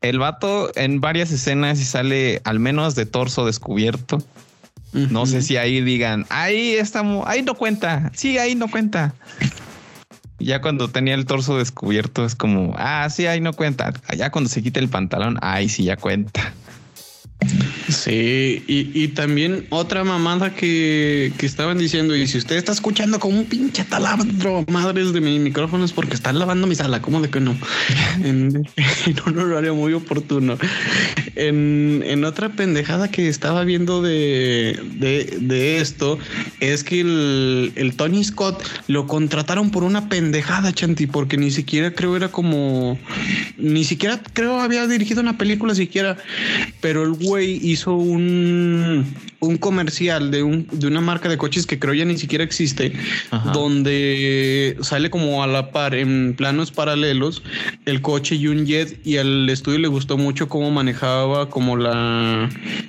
el 0.00 0.18
vato 0.18 0.70
en 0.76 1.00
varias 1.00 1.32
escenas 1.32 1.80
y 1.80 1.84
sale 1.84 2.40
al 2.44 2.60
menos 2.60 2.94
de 2.94 3.06
torso 3.06 3.44
descubierto. 3.44 4.22
No 4.92 5.26
sé 5.26 5.42
si 5.42 5.58
ahí 5.58 5.82
digan, 5.82 6.24
ahí 6.30 6.72
estamos, 6.72 7.24
ahí 7.26 7.42
no 7.42 7.54
cuenta, 7.54 8.10
sí, 8.14 8.38
ahí 8.38 8.54
no 8.54 8.66
cuenta. 8.68 9.14
Ya 10.38 10.62
cuando 10.62 10.88
tenía 10.88 11.14
el 11.14 11.26
torso 11.26 11.58
descubierto 11.58 12.24
es 12.24 12.34
como, 12.34 12.74
ah, 12.78 13.06
sí, 13.10 13.26
ahí 13.26 13.40
no 13.40 13.52
cuenta. 13.52 13.92
Ya 14.16 14.30
cuando 14.30 14.48
se 14.48 14.62
quita 14.62 14.80
el 14.80 14.88
pantalón, 14.88 15.38
ahí 15.42 15.68
sí 15.68 15.84
ya 15.84 15.96
cuenta. 15.96 16.54
Sí, 17.88 18.64
y, 18.66 19.08
también 19.08 19.66
otra 19.70 20.02
mamada 20.02 20.54
que, 20.54 21.32
estaban 21.40 21.78
diciendo, 21.78 22.16
y 22.16 22.26
si 22.26 22.38
usted 22.38 22.56
está 22.56 22.72
escuchando 22.72 23.20
como 23.20 23.38
un 23.38 23.44
pinche 23.44 23.84
taladro, 23.84 24.64
madres 24.70 25.12
de 25.12 25.20
mi 25.20 25.38
micrófono 25.38 25.84
es 25.84 25.92
porque 25.92 26.14
están 26.14 26.38
lavando 26.38 26.66
mi 26.66 26.74
sala, 26.74 27.00
¿cómo 27.00 27.20
de 27.20 27.30
que 27.30 27.40
no? 27.40 27.56
en, 28.24 28.64
un 29.26 29.38
horario 29.38 29.74
muy 29.74 29.92
oportuno. 29.92 30.58
En, 31.36 32.24
otra 32.24 32.48
pendejada 32.48 33.08
que 33.10 33.28
estaba 33.28 33.62
viendo 33.62 34.02
de, 34.02 34.80
de, 35.40 35.78
esto, 35.78 36.18
es 36.60 36.82
que 36.82 37.00
el, 37.00 37.72
el, 37.76 37.94
Tony 37.94 38.24
Scott 38.24 38.64
lo 38.88 39.06
contrataron 39.06 39.70
por 39.70 39.84
una 39.84 40.08
pendejada, 40.08 40.72
Chanti, 40.72 41.06
porque 41.06 41.36
ni 41.36 41.52
siquiera 41.52 41.92
creo 41.92 42.16
era 42.16 42.28
como, 42.28 42.98
ni 43.58 43.84
siquiera 43.84 44.20
creo 44.32 44.60
había 44.60 44.86
dirigido 44.88 45.20
una 45.20 45.38
película 45.38 45.74
siquiera, 45.74 46.16
pero 46.80 47.04
el 47.04 47.12
güey 47.26 47.58
hizo 47.62 47.94
un, 47.94 49.14
un 49.40 49.58
comercial 49.58 50.30
de, 50.30 50.42
un, 50.42 50.66
de 50.70 50.86
una 50.86 51.00
marca 51.00 51.28
de 51.28 51.36
coches 51.36 51.66
que 51.66 51.78
creo 51.78 51.94
ya 51.94 52.04
ni 52.04 52.16
siquiera 52.16 52.44
existe, 52.44 52.92
donde 53.52 54.76
sale 54.82 55.10
como 55.10 55.42
a 55.42 55.46
la 55.46 55.70
par 55.70 55.94
en 55.94 56.34
planos 56.36 56.70
paralelos 56.70 57.42
el 57.84 58.02
coche 58.02 58.36
y 58.36 58.48
un 58.48 58.66
jet 58.66 59.00
y 59.04 59.18
al 59.18 59.48
estudio 59.48 59.78
le 59.78 59.88
gustó 59.88 60.16
mucho 60.16 60.48
cómo 60.48 60.70
manejaba 60.70 61.50
como 61.50 61.76
la 61.76 62.48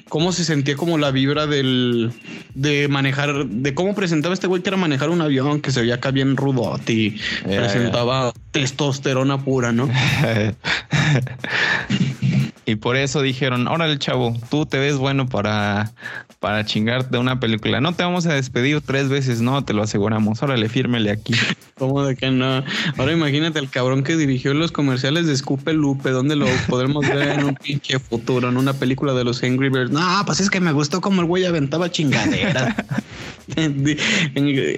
cómo 0.09 0.31
se 0.31 0.43
sentía 0.43 0.75
como 0.75 0.97
la 0.97 1.11
vibra 1.11 1.47
del 1.47 2.11
de 2.53 2.87
manejar 2.87 3.47
de 3.47 3.73
cómo 3.73 3.95
presentaba 3.95 4.33
este 4.33 4.47
güey 4.47 4.61
que 4.61 4.69
era 4.69 4.77
manejar 4.77 5.09
un 5.09 5.21
avión 5.21 5.61
que 5.61 5.71
se 5.71 5.81
veía 5.81 5.95
acá 5.95 6.11
bien 6.11 6.37
rudote 6.37 6.93
y 6.93 7.19
presentaba 7.43 8.33
testosterona 8.51 9.43
pura, 9.43 9.71
¿no? 9.71 9.87
Y 12.67 12.75
por 12.75 12.97
eso 12.97 13.21
dijeron, 13.21 13.65
órale 13.69 13.97
chavo, 13.97 14.35
tú 14.49 14.65
te 14.65 14.77
ves 14.77 14.97
bueno 14.97 15.29
para, 15.29 15.93
para 16.41 16.65
chingarte 16.65 17.17
una 17.17 17.39
película. 17.39 17.79
No 17.79 17.93
te 17.93 18.03
vamos 18.03 18.25
a 18.25 18.33
despedir 18.33 18.81
tres 18.81 19.07
veces, 19.07 19.39
no, 19.39 19.63
te 19.63 19.71
lo 19.71 19.83
aseguramos. 19.83 20.43
Órale, 20.43 20.67
fírmele 20.67 21.11
aquí. 21.11 21.33
¿Cómo 21.77 22.03
de 22.03 22.17
que 22.17 22.29
no? 22.29 22.65
Ahora 22.97 23.13
imagínate 23.13 23.59
el 23.59 23.69
cabrón 23.69 24.03
que 24.03 24.17
dirigió 24.17 24.53
los 24.53 24.73
comerciales 24.73 25.27
de 25.27 25.37
Scoop 25.37 25.65
Lupe, 25.69 26.09
donde 26.09 26.35
lo 26.35 26.45
podremos 26.67 27.07
ver 27.07 27.39
en 27.39 27.45
un 27.45 27.55
pinche 27.55 27.99
futuro, 27.99 28.49
en 28.49 28.57
una 28.57 28.73
película 28.73 29.13
de 29.13 29.23
los 29.23 29.41
Angry 29.43 29.69
Birds. 29.69 29.91
No, 29.91 30.23
pues 30.25 30.41
es 30.41 30.49
que 30.49 30.59
me 30.59 30.73
gustó 30.73 30.99
como 30.99 31.21
el 31.21 31.27
güey 31.27 31.45
aventaba 31.45 31.89
chingadera. 31.89 32.75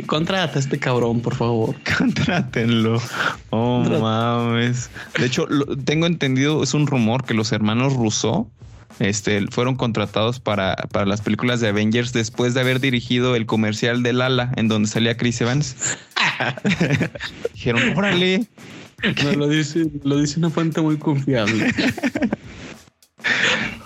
Contrata 0.05 0.57
a 0.57 0.59
este 0.59 0.77
cabrón, 0.77 1.21
por 1.21 1.35
favor. 1.35 1.75
Contrátenlo. 1.97 3.01
Oh, 3.49 3.79
mames. 3.79 4.89
De 5.17 5.25
hecho, 5.25 5.47
tengo 5.85 6.05
entendido, 6.05 6.61
es 6.61 6.73
un 6.73 6.85
rumor 6.85 7.25
que 7.25 7.33
los 7.33 7.51
hermanos 7.51 7.78
Rousseau 7.87 8.51
este, 8.99 9.47
fueron 9.47 9.75
contratados 9.75 10.39
para, 10.39 10.75
para 10.91 11.05
las 11.05 11.21
películas 11.21 11.61
de 11.61 11.69
Avengers 11.69 12.11
después 12.11 12.53
de 12.53 12.61
haber 12.61 12.79
dirigido 12.81 13.35
el 13.35 13.45
comercial 13.45 14.03
de 14.03 14.13
Lala, 14.13 14.51
en 14.57 14.67
donde 14.67 14.89
salía 14.89 15.15
Chris 15.15 15.39
Evans. 15.39 15.75
Dijeron, 17.53 17.97
órale. 17.97 18.45
lo 19.37 19.47
dice, 19.47 19.89
lo 20.03 20.17
dice 20.19 20.39
una 20.39 20.49
fuente 20.49 20.81
muy 20.81 20.97
confiable. 20.97 21.73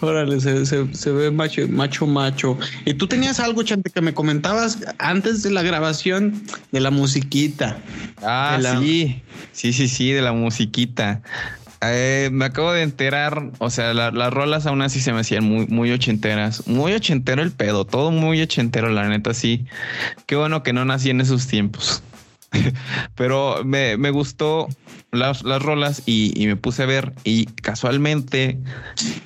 Órale, 0.01 0.39
se, 0.41 1.11
ve 1.11 1.31
macho, 1.31 1.67
macho, 1.69 2.05
macho. 2.05 2.57
Y 2.85 2.93
tú 2.95 3.07
tenías 3.07 3.39
algo, 3.39 3.63
Chante, 3.63 3.89
que 3.89 4.01
me 4.01 4.13
comentabas 4.13 4.79
antes 4.99 5.43
de 5.43 5.51
la 5.51 5.63
grabación 5.63 6.43
de 6.73 6.81
la 6.81 6.91
musiquita. 6.91 7.77
Ah, 8.21 8.59
sí. 8.79 9.21
Sí, 9.53 9.71
sí, 9.71 9.87
sí, 9.87 10.11
de 10.11 10.21
la 10.21 10.33
musiquita. 10.33 11.21
Eh, 11.85 12.29
me 12.31 12.45
acabo 12.45 12.71
de 12.71 12.83
enterar, 12.83 13.51
o 13.59 13.69
sea, 13.69 13.93
las 13.93 14.33
rolas 14.33 14.65
aún 14.65 14.81
así 14.81 14.99
se 14.99 15.11
me 15.13 15.19
hacían 15.19 15.43
muy, 15.43 15.67
muy 15.67 15.91
ochenteras. 15.91 16.67
Muy 16.67 16.93
ochentero 16.93 17.41
el 17.41 17.51
pedo, 17.51 17.85
todo 17.85 18.11
muy 18.11 18.41
ochentero, 18.41 18.89
la 18.89 19.07
neta, 19.07 19.33
sí. 19.33 19.65
Qué 20.25 20.35
bueno 20.35 20.63
que 20.63 20.73
no 20.73 20.85
nací 20.85 21.09
en 21.09 21.21
esos 21.21 21.47
tiempos. 21.47 22.03
Pero 23.15 23.63
me, 23.63 23.97
me 23.97 24.11
gustó 24.11 24.67
las, 25.13 25.43
las 25.43 25.61
rolas 25.61 26.03
y, 26.05 26.33
me 26.47 26.55
puse 26.55 26.83
a 26.83 26.85
ver 26.85 27.13
y 27.23 27.45
casualmente 27.45 28.57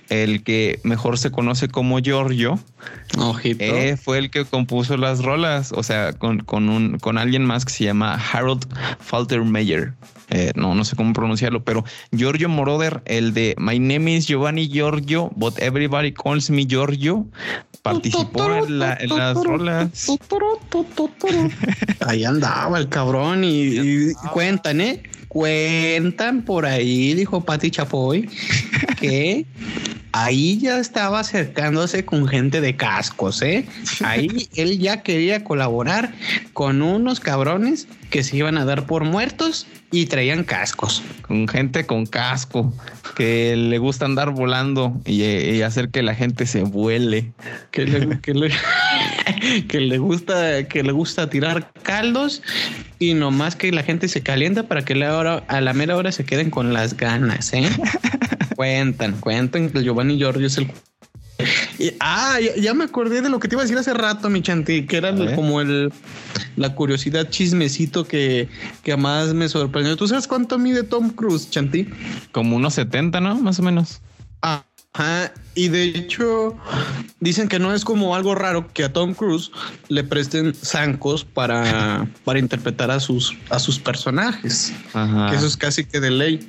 el 0.10 0.44
que 0.44 0.80
mejor 0.84 1.18
se 1.18 1.32
conoce 1.32 1.70
como 1.70 2.00
Giorgio 2.00 2.60
eh, 3.44 3.98
fue 4.02 4.18
el 4.20 4.30
que 4.30 4.46
compuso 4.46 4.98
las 4.98 5.24
rolas, 5.24 5.72
o 5.72 5.84
sea, 5.84 6.14
con, 6.14 6.40
con, 6.40 6.70
un, 6.70 7.00
con 7.00 7.18
alguien 7.18 7.46
más 7.46 7.66
que 7.66 7.72
se 7.72 7.86
llama 7.86 8.16
Harold 8.16 8.66
Faltermeyer. 9.00 9.94
Eh, 10.30 10.52
no, 10.56 10.76
no 10.76 10.84
sé 10.84 10.96
cómo 10.96 11.14
pronunciarlo, 11.14 11.64
pero 11.64 11.86
Giorgio 12.12 12.50
Moroder, 12.50 13.02
el 13.06 13.34
de 13.34 13.56
My 13.58 13.80
name 13.80 14.16
is 14.16 14.28
Giovanni 14.28 14.68
Giorgio, 14.68 15.32
but 15.36 15.58
everybody 15.60 16.12
calls 16.12 16.50
me 16.50 16.66
Giorgio, 16.66 17.26
participó 17.82 18.66
en, 18.66 18.80
las 18.80 19.36
rolas. 19.36 19.90
Ahí 22.06 22.26
andaba 22.26 22.78
el 22.78 22.90
cabrón 22.90 23.44
y, 23.44 24.14
cuentan, 24.34 24.82
¿eh? 24.82 25.04
Cuentan 25.30 26.44
por 26.44 26.66
ahí, 26.66 27.14
dijo 27.14 27.44
Pati 27.44 27.72
Chapoy, 27.72 28.30
que 29.00 29.46
ahí 30.12 30.58
ya 30.60 30.80
estaba 30.80 31.20
acercándose 31.20 32.06
con 32.06 32.28
gente 32.28 32.60
de 32.60 32.76
cascos, 32.76 33.42
¿eh? 33.42 33.66
Ahí 34.04 34.50
él 34.56 34.80
ya 34.80 35.04
quería 35.04 35.44
colaborar 35.44 36.14
con 36.54 36.82
unos 36.82 37.20
cabrones 37.20 37.88
que 38.10 38.24
se 38.24 38.38
iban 38.38 38.58
a 38.58 38.66
dar 38.66 38.86
por 38.86 39.04
muertos 39.04 39.68
y 39.92 40.06
traían 40.06 40.44
cascos. 40.44 41.04
Con 41.22 41.48
gente 41.48 41.86
con 41.86 42.06
casco 42.06 42.74
que 43.16 43.56
le 43.56 43.78
gusta 43.78 44.06
andar 44.06 44.32
volando 44.32 45.00
y, 45.06 45.62
hacer 45.62 45.90
que 45.90 46.04
la 46.04 46.16
gente 46.16 46.46
se 46.46 46.64
vuele. 46.64 47.32
Que 47.72 47.86
le, 47.86 48.20
que 48.20 48.34
le, 48.34 48.52
que 49.68 49.80
le 49.80 49.98
gusta, 49.98 50.64
que 50.68 50.84
le 50.84 50.92
gusta 50.92 51.30
tirar 51.30 51.72
caldos 51.84 52.42
y 53.00 53.14
nomás 53.14 53.56
que 53.56 53.72
la 53.72 53.84
gente 53.84 54.08
se 54.08 54.22
calienta 54.22 54.64
para 54.64 54.84
que 54.84 54.94
a 54.94 55.62
la 55.62 55.74
mera 55.74 55.96
hora 55.96 56.12
se 56.12 56.26
queden 56.26 56.50
con 56.50 56.74
las 56.74 56.98
ganas, 56.98 57.54
¿eh? 57.54 57.70
cuentan, 58.56 59.20
cuentan 59.20 59.70
que 59.70 59.84
Giovanni 59.84 60.18
Giorgio 60.18 60.48
es 60.48 60.58
el 60.58 60.72
ah, 62.00 62.40
ya, 62.58 62.74
me 62.74 62.84
acordé 62.84 63.22
de 63.22 63.30
lo 63.30 63.40
que 63.40 63.48
te 63.48 63.56
iba 63.56 63.62
a 63.62 63.66
decir 63.66 63.78
hace 63.78 63.94
rato, 63.94 64.30
mi 64.30 64.42
chanti, 64.42 64.86
que 64.86 64.98
era 64.98 65.14
como 65.36 65.62
el 65.62 65.92
la 66.58 66.74
curiosidad 66.74 67.30
chismecito 67.30 68.06
que, 68.06 68.50
que 68.84 68.98
más 68.98 69.34
me 69.34 69.48
sorprendió. 69.48 69.96
¿Tú 69.96 70.08
sabes 70.08 70.28
cuánto 70.28 70.58
mide 70.58 70.84
Tom 70.84 71.12
Cruise, 71.12 71.50
Chanti? 71.50 71.88
Como 72.32 72.56
unos 72.56 72.74
70, 72.74 73.22
¿no? 73.22 73.36
Más 73.36 73.60
o 73.60 73.64
menos. 73.64 74.02
Ah, 74.98 75.32
y 75.54 75.70
de 75.70 75.86
hecho, 75.86 76.56
dicen 77.20 77.48
que 77.48 77.58
no 77.60 77.74
es 77.74 77.84
como 77.84 78.16
algo 78.16 78.36
raro 78.36 78.68
que 78.74 78.84
a 78.84 78.94
Tom 78.94 79.14
Cruise 79.16 79.52
le 79.90 80.04
presten 80.04 80.54
zancos 80.54 81.24
para, 81.24 82.08
para 82.24 82.38
interpretar 82.38 82.92
a 82.92 83.00
sus, 83.00 83.36
a 83.50 83.58
sus 83.58 83.80
personajes. 83.80 84.74
Que 84.94 85.36
eso 85.36 85.48
es 85.48 85.58
casi 85.58 85.84
que 85.84 86.00
de 86.00 86.12
ley. 86.12 86.48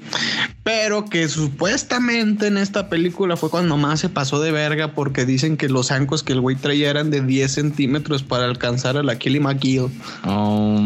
Pero 0.63 1.07
que 1.07 1.29
supuestamente 1.29 2.49
en 2.49 2.59
esta 2.59 2.91
película 2.91 3.37
fue 3.37 3.49
cuando 3.51 3.77
más 3.77 4.01
se 4.01 4.11
pasó 4.11 4.41
de 4.41 4.53
verga 4.53 4.93
porque 4.93 5.25
dicen 5.25 5.57
que 5.57 5.69
los 5.71 5.89
zancos 5.89 6.23
que 6.23 6.35
el 6.35 6.41
güey 6.43 6.57
traía 6.57 6.91
eran 6.91 7.11
de 7.11 7.23
10 7.23 7.51
centímetros 7.51 8.23
para 8.23 8.45
alcanzar 8.45 8.99
a 8.99 9.03
la 9.03 9.19
Kelly 9.19 9.41
McGill. 9.41 9.91
Oh, 10.25 10.77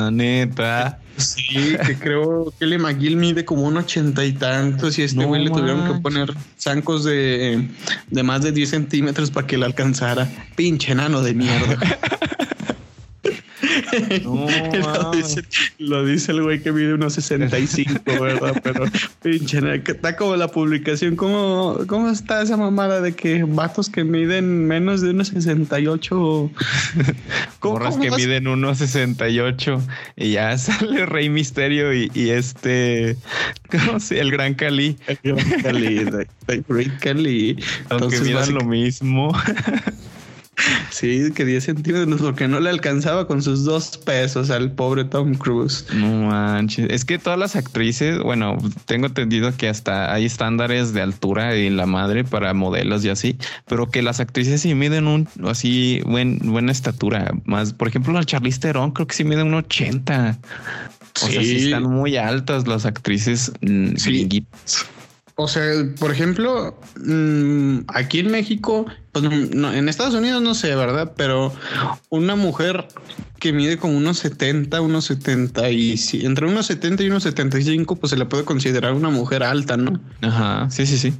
maneta. 0.00 1.00
Sí, 1.20 1.76
que 1.86 1.96
creo 1.98 2.46
que 2.46 2.64
Kelly 2.64 2.78
McGill 2.78 3.16
mide 3.16 3.44
como 3.44 3.62
un 3.62 3.76
ochenta 3.76 4.24
y 4.24 4.32
tantos 4.32 4.98
y 4.98 5.02
este 5.02 5.24
güey 5.24 5.44
le 5.44 5.50
tuvieron 5.50 5.86
que 5.86 6.00
poner 6.00 6.34
zancos 6.58 7.04
de, 7.04 7.68
de 8.10 8.22
más 8.22 8.42
de 8.42 8.52
10 8.52 8.68
centímetros 8.68 9.30
para 9.30 9.46
que 9.46 9.58
le 9.58 9.66
alcanzara. 9.66 10.28
Pinche 10.56 10.92
enano 10.92 11.22
de 11.22 11.34
mierda. 11.34 11.78
lo, 15.78 16.04
dice, 16.04 16.32
el 16.32 16.42
güey 16.42 16.62
que 16.62 16.72
mide 16.72 16.94
unos 16.94 17.14
65, 17.14 18.00
¿verdad? 18.20 18.60
Pero 18.62 18.84
pinche, 19.22 19.60
está 19.86 20.16
como 20.16 20.36
la 20.36 20.48
publicación. 20.48 21.16
¿Cómo, 21.16 21.78
¿Cómo 21.86 22.10
está 22.10 22.42
esa 22.42 22.56
mamada 22.56 23.00
de 23.00 23.12
que 23.12 23.44
vatos 23.44 23.88
que 23.88 24.04
miden 24.04 24.66
menos 24.66 25.00
de 25.00 25.10
unos 25.10 25.28
68? 25.28 26.50
Morras 27.62 27.96
que 27.96 28.10
miden 28.10 28.48
unos 28.48 28.78
68 28.78 29.82
y 30.16 30.32
ya 30.32 30.56
sale 30.58 31.06
Rey 31.06 31.28
Misterio 31.28 31.92
y, 31.92 32.10
este, 32.14 33.16
¿cómo 33.70 34.00
se 34.00 34.20
El 34.20 34.30
Gran 34.30 34.54
Cali. 34.54 34.96
El 35.06 35.18
Gran 35.22 35.62
Cali, 35.62 35.98
el 36.48 36.98
Cali. 36.98 37.56
Aunque 37.88 38.20
midan 38.20 38.54
lo 38.54 38.64
mismo. 38.64 39.32
Sí, 40.90 41.30
que 41.34 41.44
10 41.44 41.64
centímetros 41.64 42.20
porque 42.20 42.48
no 42.48 42.60
le 42.60 42.70
alcanzaba 42.70 43.26
con 43.26 43.42
sus 43.42 43.64
dos 43.64 43.98
pesos 43.98 44.50
al 44.50 44.72
pobre 44.72 45.04
Tom 45.04 45.34
Cruise. 45.34 45.86
No 45.94 46.28
manches. 46.28 46.86
Es 46.90 47.04
que 47.04 47.18
todas 47.18 47.38
las 47.38 47.56
actrices, 47.56 48.18
bueno, 48.18 48.58
tengo 48.86 49.06
entendido 49.06 49.56
que 49.56 49.68
hasta 49.68 50.12
hay 50.12 50.26
estándares 50.26 50.92
de 50.92 51.02
altura 51.02 51.54
en 51.54 51.76
la 51.76 51.86
madre 51.86 52.24
para 52.24 52.52
modelos 52.54 53.04
y 53.04 53.08
así, 53.08 53.36
pero 53.66 53.90
que 53.90 54.02
las 54.02 54.20
actrices 54.20 54.60
sí 54.62 54.74
miden 54.74 55.06
un 55.06 55.28
así 55.46 56.00
buen, 56.04 56.38
buena 56.38 56.72
estatura. 56.72 57.32
Más, 57.44 57.72
por 57.72 57.88
ejemplo, 57.88 58.12
la 58.12 58.24
Charlize 58.24 58.60
Theron 58.60 58.90
creo 58.92 59.06
que 59.06 59.14
sí 59.14 59.24
mide 59.24 59.42
un 59.42 59.54
80. 59.54 60.38
O 61.22 61.26
sea, 61.28 61.42
sí 61.42 61.64
están 61.64 61.84
muy 61.84 62.16
altas 62.16 62.66
las 62.66 62.86
actrices 62.86 63.52
mm, 63.60 63.94
gringuitas. 64.04 64.86
O 65.42 65.48
sea, 65.48 65.64
por 65.98 66.10
ejemplo, 66.10 66.78
mm, 67.02 67.80
aquí 67.88 68.18
en 68.18 68.30
México, 68.30 68.84
pues 69.12 69.24
en 69.24 69.88
Estados 69.88 70.14
Unidos 70.14 70.42
no 70.42 70.54
sé, 70.54 70.74
¿verdad? 70.76 71.14
Pero 71.16 71.50
una 72.10 72.36
mujer 72.36 72.86
que 73.38 73.54
mide 73.54 73.78
como 73.78 73.96
unos 73.96 74.18
70, 74.18 74.82
unos 74.82 75.06
70 75.06 75.70
y 75.70 75.98
entre 76.22 76.46
unos 76.46 76.66
70 76.66 77.04
y 77.04 77.06
unos 77.06 77.22
75, 77.22 77.96
pues 77.96 78.10
se 78.10 78.18
le 78.18 78.26
puede 78.26 78.44
considerar 78.44 78.92
una 78.92 79.08
mujer 79.08 79.42
alta, 79.42 79.78
¿no? 79.78 79.98
Ajá, 80.20 80.70
sí, 80.70 80.84
sí, 80.86 80.98
sí. 80.98 81.14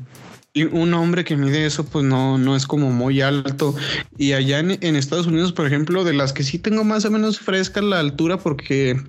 Un 0.53 0.93
hombre 0.95 1.25
que 1.25 1.37
mide 1.37 1.65
eso, 1.65 1.85
pues 1.85 2.05
no, 2.05 2.37
no 2.37 2.57
es 2.57 2.67
como 2.67 2.91
muy 2.91 3.21
alto. 3.21 3.73
Y 4.19 4.33
allá 4.33 4.59
en, 4.59 4.97
Estados 4.97 5.29
Unidos, 5.29 5.53
por 5.53 5.65
ejemplo, 5.65 6.03
de 6.03 6.13
las 6.13 6.33
que 6.33 6.43
sí 6.43 6.59
tengo 6.59 6.83
más 6.83 7.05
o 7.05 7.11
menos 7.13 7.39
fresca 7.39 7.81
la 7.81 8.01
altura, 8.01 8.37
porque 8.37 9.01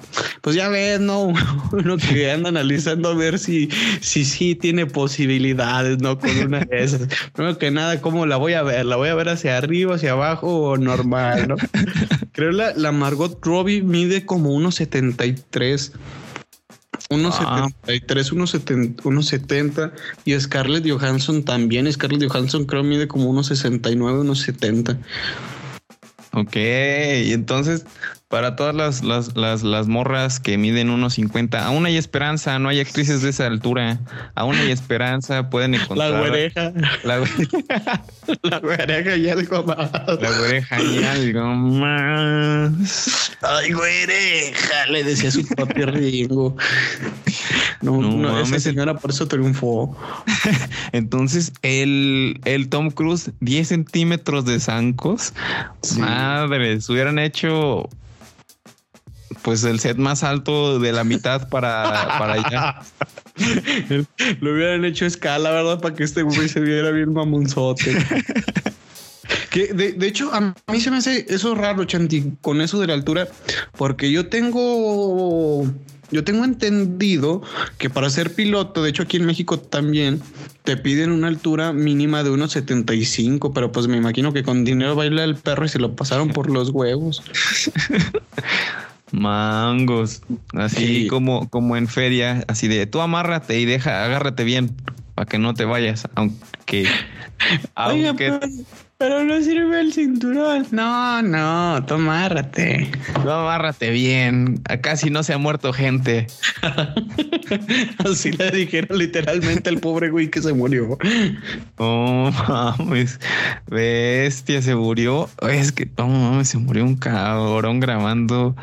pues 0.42 0.56
ya 0.56 0.70
ves, 0.70 1.00
¿no? 1.00 1.34
Uno 1.72 1.98
que 1.98 2.30
anda 2.30 2.50
analizando 2.50 3.10
a 3.10 3.16
ver 3.16 3.40
si, 3.40 3.70
si 4.02 4.24
sí 4.24 4.54
tiene 4.54 4.86
posibilidades, 4.86 6.00
¿no? 6.00 6.20
Con 6.20 6.30
una 6.38 6.60
de 6.60 6.84
esas. 6.84 7.08
Primero 7.34 7.58
que 7.58 7.72
nada, 7.72 8.02
¿cómo 8.02 8.28
la 8.28 8.38
voy 8.38 8.54
a 8.54 8.62
ver? 8.62 8.86
¿La 8.86 8.98
voy 8.98 9.10
a 9.10 9.16
ver 9.16 9.30
hacia 9.30 9.58
arriba, 9.58 9.96
hacia 9.96 10.12
abajo 10.12 10.48
o 10.48 10.78
normal, 10.78 11.48
no? 11.48 11.56
Creo 12.34 12.52
la, 12.52 12.74
la 12.76 12.92
Margot 12.92 13.44
Robbie 13.44 13.82
mide 13.82 14.28
como 14.28 14.52
unos 14.52 14.76
73 14.76 15.94
unos 17.12 17.36
ah. 17.40 17.68
73, 17.86 18.32
unos 18.32 18.50
70, 18.52 19.08
unos 19.08 19.28
70 19.28 19.94
y 20.26 20.40
Scarlett 20.40 20.90
Johansson 20.90 21.44
también. 21.44 21.92
Scarlett 21.92 22.30
Johansson 22.30 22.66
creo 22.66 22.84
mide 22.84 23.08
como 23.08 23.30
unos 23.30 23.48
69, 23.48 24.20
unos 24.20 24.40
70. 24.40 24.98
Ok, 26.34 26.56
y 26.56 27.34
entonces 27.34 27.86
para 28.32 28.56
todas 28.56 28.74
las, 28.74 29.04
las, 29.04 29.36
las, 29.36 29.62
las 29.62 29.88
morras 29.88 30.40
que 30.40 30.58
miden 30.58 30.90
unos 30.90 31.16
50, 31.16 31.64
aún 31.66 31.86
hay 31.86 31.98
esperanza, 31.98 32.58
no 32.60 32.70
hay 32.70 32.80
actrices 32.80 33.22
de 33.22 33.30
esa 33.30 33.46
altura, 33.46 34.00
aún 34.36 34.56
hay 34.56 34.72
esperanza, 34.72 35.50
pueden 35.50 35.76
encontrar. 35.76 36.12
La 36.12 36.20
güereja. 36.20 36.74
La, 37.04 37.18
güereja. 37.18 38.04
la 38.44 38.60
güereja 38.60 39.18
y 39.18 39.30
algo 39.30 39.64
más. 39.66 39.92
La 39.92 40.38
güereja 40.38 40.82
y 40.82 41.04
algo 41.04 41.46
más. 41.46 43.38
Ay, 43.42 43.74
güereja, 43.74 44.86
le 44.90 45.04
decía 45.04 45.30
su 45.30 45.46
papi 45.48 45.82
Ringo. 45.86 46.56
No, 47.82 48.02
no, 48.02 48.40
esa 48.40 48.60
señora 48.60 48.98
por 48.98 49.12
eso 49.12 49.28
triunfó. 49.28 49.98
Entonces, 50.94 51.52
el, 51.64 52.40
el 52.46 52.70
Tom 52.70 52.92
Cruise, 52.92 53.32
10 53.42 53.68
centímetros 53.68 54.46
de 54.46 54.62
zancos. 54.62 55.34
Madre, 55.98 56.80
se 56.80 56.92
hubieran 56.94 57.20
hecho 57.20 57.90
pues 59.42 59.64
el 59.64 59.80
set 59.80 59.98
más 59.98 60.24
alto 60.24 60.80
de 60.80 60.92
la 60.92 61.04
mitad 61.04 61.50
para, 61.50 62.18
para 62.18 62.34
allá. 62.34 62.82
Lo 64.42 64.54
hubieran 64.54 64.86
hecho 64.86 65.06
escala, 65.06 65.52
¿verdad? 65.52 65.80
Para 65.80 65.96
que 65.96 66.04
este 66.04 66.22
güey 66.24 66.48
se 66.50 66.60
viera 66.60 66.92
bien 66.92 67.14
mamonzote. 67.14 67.98
Que 69.50 69.74
de, 69.74 69.92
de, 69.92 70.08
hecho, 70.08 70.32
a 70.34 70.56
mí 70.72 70.80
se 70.80 70.92
me 70.92 70.98
hace 70.98 71.26
eso 71.28 71.56
raro, 71.56 71.84
Chanti, 71.84 72.34
con 72.40 72.62
eso 72.62 72.80
de 72.80 72.88
la 72.88 72.94
altura, 72.94 73.28
porque 73.78 74.10
yo 74.10 74.28
tengo. 74.30 75.66
Yo 76.10 76.26
tengo 76.26 76.44
entendido 76.44 77.42
que 77.78 77.90
para 77.90 78.10
ser 78.10 78.34
piloto, 78.34 78.84
de 78.84 78.90
hecho 78.90 79.04
aquí 79.04 79.16
en 79.16 79.26
México 79.26 79.60
también, 79.60 80.22
te 80.64 80.76
piden 80.76 81.12
una 81.12 81.28
altura 81.28 81.72
mínima 81.72 82.24
de 82.24 82.30
unos 82.30 82.52
75, 82.52 83.54
pero 83.54 83.72
pues 83.72 83.88
me 83.88 83.96
imagino 83.96 84.34
que 84.34 84.44
con 84.44 84.66
dinero 84.66 84.96
baila 84.96 85.24
el 85.24 85.36
perro 85.36 85.66
y 85.66 85.70
se 85.70 85.80
lo 85.80 85.96
pasaron 85.96 86.30
por 86.30 86.50
los 86.50 86.70
huevos. 86.70 87.24
Mangos, 89.12 90.22
así 90.54 91.08
como, 91.08 91.50
como 91.50 91.76
en 91.76 91.88
feria, 91.88 92.44
así 92.48 92.68
de 92.68 92.86
tú 92.86 93.02
amárrate 93.02 93.60
y 93.60 93.66
deja, 93.66 94.04
agárrate 94.06 94.44
bien 94.44 94.76
para 95.16 95.28
que 95.28 95.38
no 95.38 95.54
te 95.54 95.66
vayas, 95.66 96.08
aunque, 96.16 96.36
aunque 97.76 98.40
pero 99.02 99.24
no 99.24 99.42
sirve 99.42 99.80
el 99.80 99.92
cinturón. 99.92 100.68
No, 100.70 101.24
no, 101.24 101.84
tú 101.88 101.96
amárrate. 101.96 102.88
Tú 103.24 103.32
amárrate 103.32 103.90
bien. 103.90 104.62
Acá 104.70 104.96
si 104.96 105.10
no 105.10 105.24
se 105.24 105.34
ha 105.34 105.40
muerto 105.40 105.74
gente. 105.74 106.28
Así 108.06 108.32
le 108.32 108.52
dijeron 108.52 109.00
literalmente 109.00 109.70
al 109.70 109.80
pobre 109.80 110.12
güey 110.12 110.30
que 110.30 110.40
se 110.40 110.54
murió. 110.54 111.00
Oh, 111.78 112.30
mames. 112.48 113.20
Bestia, 113.66 114.62
se 114.62 114.76
murió. 114.76 115.28
Es 115.50 115.72
que, 115.72 115.90
oh, 115.98 116.06
mames, 116.06 116.50
se 116.50 116.60
murió 116.60 116.84
un 116.84 116.96
cabrón 116.96 117.80
grabando 117.80 118.56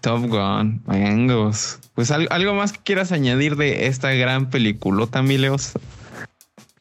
Top 0.00 0.22
Gun. 0.22 0.80
Vengos. 0.86 1.80
Pues 1.92 2.10
algo 2.10 2.54
más 2.54 2.72
que 2.72 2.80
quieras 2.82 3.12
añadir 3.12 3.56
de 3.56 3.88
esta 3.88 4.10
gran 4.12 4.48
peliculota, 4.48 5.20
Mileos. 5.20 5.74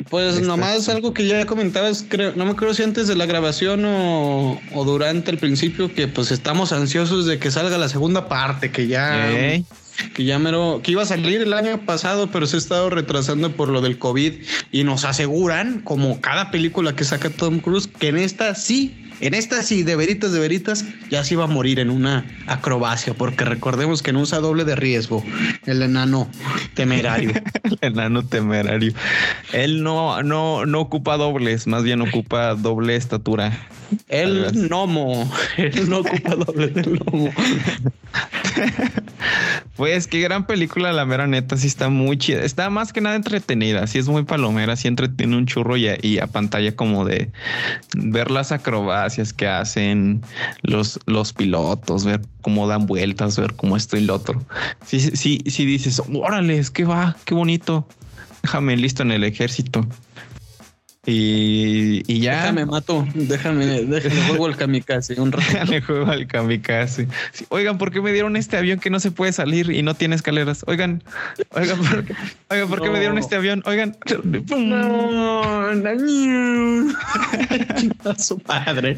Pues 0.09 0.41
nomás 0.41 0.89
algo 0.89 1.13
que 1.13 1.27
ya 1.27 1.45
comentabas, 1.45 2.05
creo, 2.07 2.33
no 2.35 2.45
me 2.45 2.51
acuerdo 2.51 2.73
si 2.73 2.83
antes 2.83 3.07
de 3.07 3.15
la 3.15 3.25
grabación 3.25 3.83
o, 3.85 4.59
durante 4.85 5.31
el 5.31 5.37
principio, 5.37 5.93
que 5.93 6.07
pues 6.07 6.31
estamos 6.31 6.71
ansiosos 6.71 7.25
de 7.25 7.39
que 7.39 7.51
salga 7.51 7.77
la 7.77 7.89
segunda 7.89 8.27
parte, 8.27 8.71
que 8.71 8.87
ya, 8.87 9.29
que 10.13 10.23
ya 10.23 10.39
mero, 10.39 10.81
que 10.83 10.91
iba 10.91 11.03
a 11.03 11.05
salir 11.05 11.41
el 11.41 11.53
año 11.53 11.85
pasado, 11.85 12.29
pero 12.31 12.47
se 12.47 12.57
ha 12.57 12.59
estado 12.59 12.89
retrasando 12.89 13.51
por 13.51 13.69
lo 13.69 13.81
del 13.81 13.97
COVID 13.97 14.33
y 14.71 14.83
nos 14.83 15.05
aseguran, 15.05 15.81
como 15.81 16.21
cada 16.21 16.51
película 16.51 16.95
que 16.95 17.03
saca 17.03 17.29
Tom 17.29 17.59
Cruise, 17.59 17.87
que 17.87 18.09
en 18.09 18.17
esta 18.17 18.55
sí 18.55 19.03
en 19.23 19.33
esta 19.33 19.61
sí, 19.63 19.83
de 19.83 19.95
veritas, 19.95 20.33
de 20.33 20.39
veritas, 20.39 20.85
ya 21.09 21.23
se 21.23 21.35
iba 21.35 21.45
a 21.45 21.47
morir 21.47 21.79
en 21.79 21.89
una 21.89 22.25
acrobacia, 22.45 23.13
porque 23.13 23.45
recordemos 23.45 24.01
que 24.01 24.11
no 24.11 24.19
usa 24.19 24.39
doble 24.39 24.65
de 24.65 24.75
riesgo, 24.75 25.23
el 25.65 25.81
enano 25.81 26.29
temerario. 26.73 27.31
el 27.63 27.77
enano 27.81 28.25
temerario. 28.25 28.93
Él 29.53 29.83
no, 29.83 30.21
no, 30.23 30.65
no 30.65 30.81
ocupa 30.81 31.15
dobles, 31.17 31.67
más 31.67 31.83
bien 31.83 32.01
ocupa 32.01 32.55
doble 32.55 32.95
estatura. 32.95 33.57
El 34.09 34.51
gnomo. 34.51 35.31
Él 35.57 35.89
no 35.89 35.99
ocupa 35.99 36.35
doble 36.35 36.67
del 36.67 36.99
gnomo. 36.99 37.29
pues 39.75 40.07
qué 40.07 40.21
gran 40.21 40.47
película, 40.47 40.91
la 40.91 41.05
mera 41.05 41.27
neta, 41.27 41.55
sí 41.55 41.67
está 41.67 41.89
muy 41.89 42.17
chida. 42.17 42.43
Está 42.43 42.69
más 42.71 42.93
que 42.93 43.01
nada 43.01 43.15
entretenida, 43.15 43.85
sí 43.85 43.99
es 43.99 44.07
muy 44.07 44.23
palomera, 44.23 44.75
sí 44.75 44.87
entretiene 44.87 45.37
un 45.37 45.45
churro 45.45 45.77
y 45.77 45.83
y 46.01 46.19
a 46.19 46.27
pantalla 46.27 46.75
como 46.75 47.05
de 47.05 47.29
ver 47.95 48.31
las 48.31 48.51
acrobacias 48.51 49.33
que 49.33 49.47
hacen 49.47 50.21
los, 50.61 50.99
los 51.05 51.33
pilotos, 51.33 52.05
ver 52.05 52.21
cómo 52.41 52.67
dan 52.67 52.85
vueltas, 52.85 53.37
ver 53.37 53.53
cómo 53.53 53.77
esto 53.77 53.97
y 53.97 54.01
lo 54.01 54.15
otro. 54.15 54.43
Sí, 54.85 54.99
sí, 54.99 55.41
sí 55.45 55.65
dices, 55.65 56.01
órale, 56.13 56.57
es 56.57 56.71
que 56.71 56.85
va, 56.85 57.15
qué 57.25 57.33
bonito. 57.35 57.87
Déjame 58.43 58.75
listo 58.75 59.03
en 59.03 59.11
el 59.11 59.23
ejército. 59.23 59.85
Y, 61.05 62.01
y, 62.07 62.21
ya. 62.21 62.43
Déjame 62.43 62.65
mato, 62.65 63.05
déjame, 63.13 63.65
déjame 63.65 64.21
juego 64.27 64.45
al 64.45 64.55
kamikaze 64.55 65.19
un 65.19 65.33
rato. 65.33 65.45
Déjame 65.51 65.81
juego 65.81 66.09
al 66.09 66.27
kamikaze. 66.27 67.09
oigan, 67.49 67.77
¿por 67.77 67.91
qué 67.91 67.99
me 67.99 68.13
dieron 68.13 68.37
este 68.37 68.55
avión 68.55 68.79
que 68.79 68.89
no 68.89 69.01
se 69.01 69.11
puede 69.11 69.33
salir 69.33 69.69
y 69.69 69.83
no 69.83 69.95
tiene 69.95 70.15
escaleras? 70.15 70.63
Oigan, 70.65 71.03
oigan, 71.51 71.77
¿por 71.79 72.05
qué, 72.05 72.15
oigan, 72.49 72.69
¿por 72.69 72.81
qué 72.81 72.89
me 72.89 72.99
dieron 72.99 73.17
este 73.17 73.35
avión? 73.35 73.63
Oigan. 73.65 73.97
No, 74.55 75.43
no. 75.83 76.93
su 78.17 78.39
padre. 78.39 78.97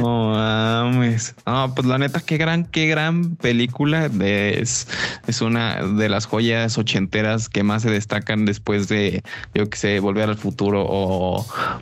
No 0.00 0.30
mames. 0.30 1.34
No, 1.44 1.74
pues 1.74 1.86
la 1.86 1.98
neta, 1.98 2.20
qué 2.20 2.38
gran, 2.38 2.64
qué 2.64 2.86
gran 2.86 3.36
película. 3.36 4.08
Es, 4.20 4.88
es 5.26 5.42
una 5.42 5.82
de 5.82 6.08
las 6.08 6.24
joyas 6.24 6.78
ochenteras 6.78 7.50
que 7.50 7.62
más 7.62 7.82
se 7.82 7.90
destacan 7.90 8.46
después 8.46 8.88
de, 8.88 9.22
yo 9.54 9.68
que 9.68 9.76
sé, 9.76 10.00
volver 10.00 10.30
al 10.30 10.36
futuro 10.36 10.82
o 10.88 11.25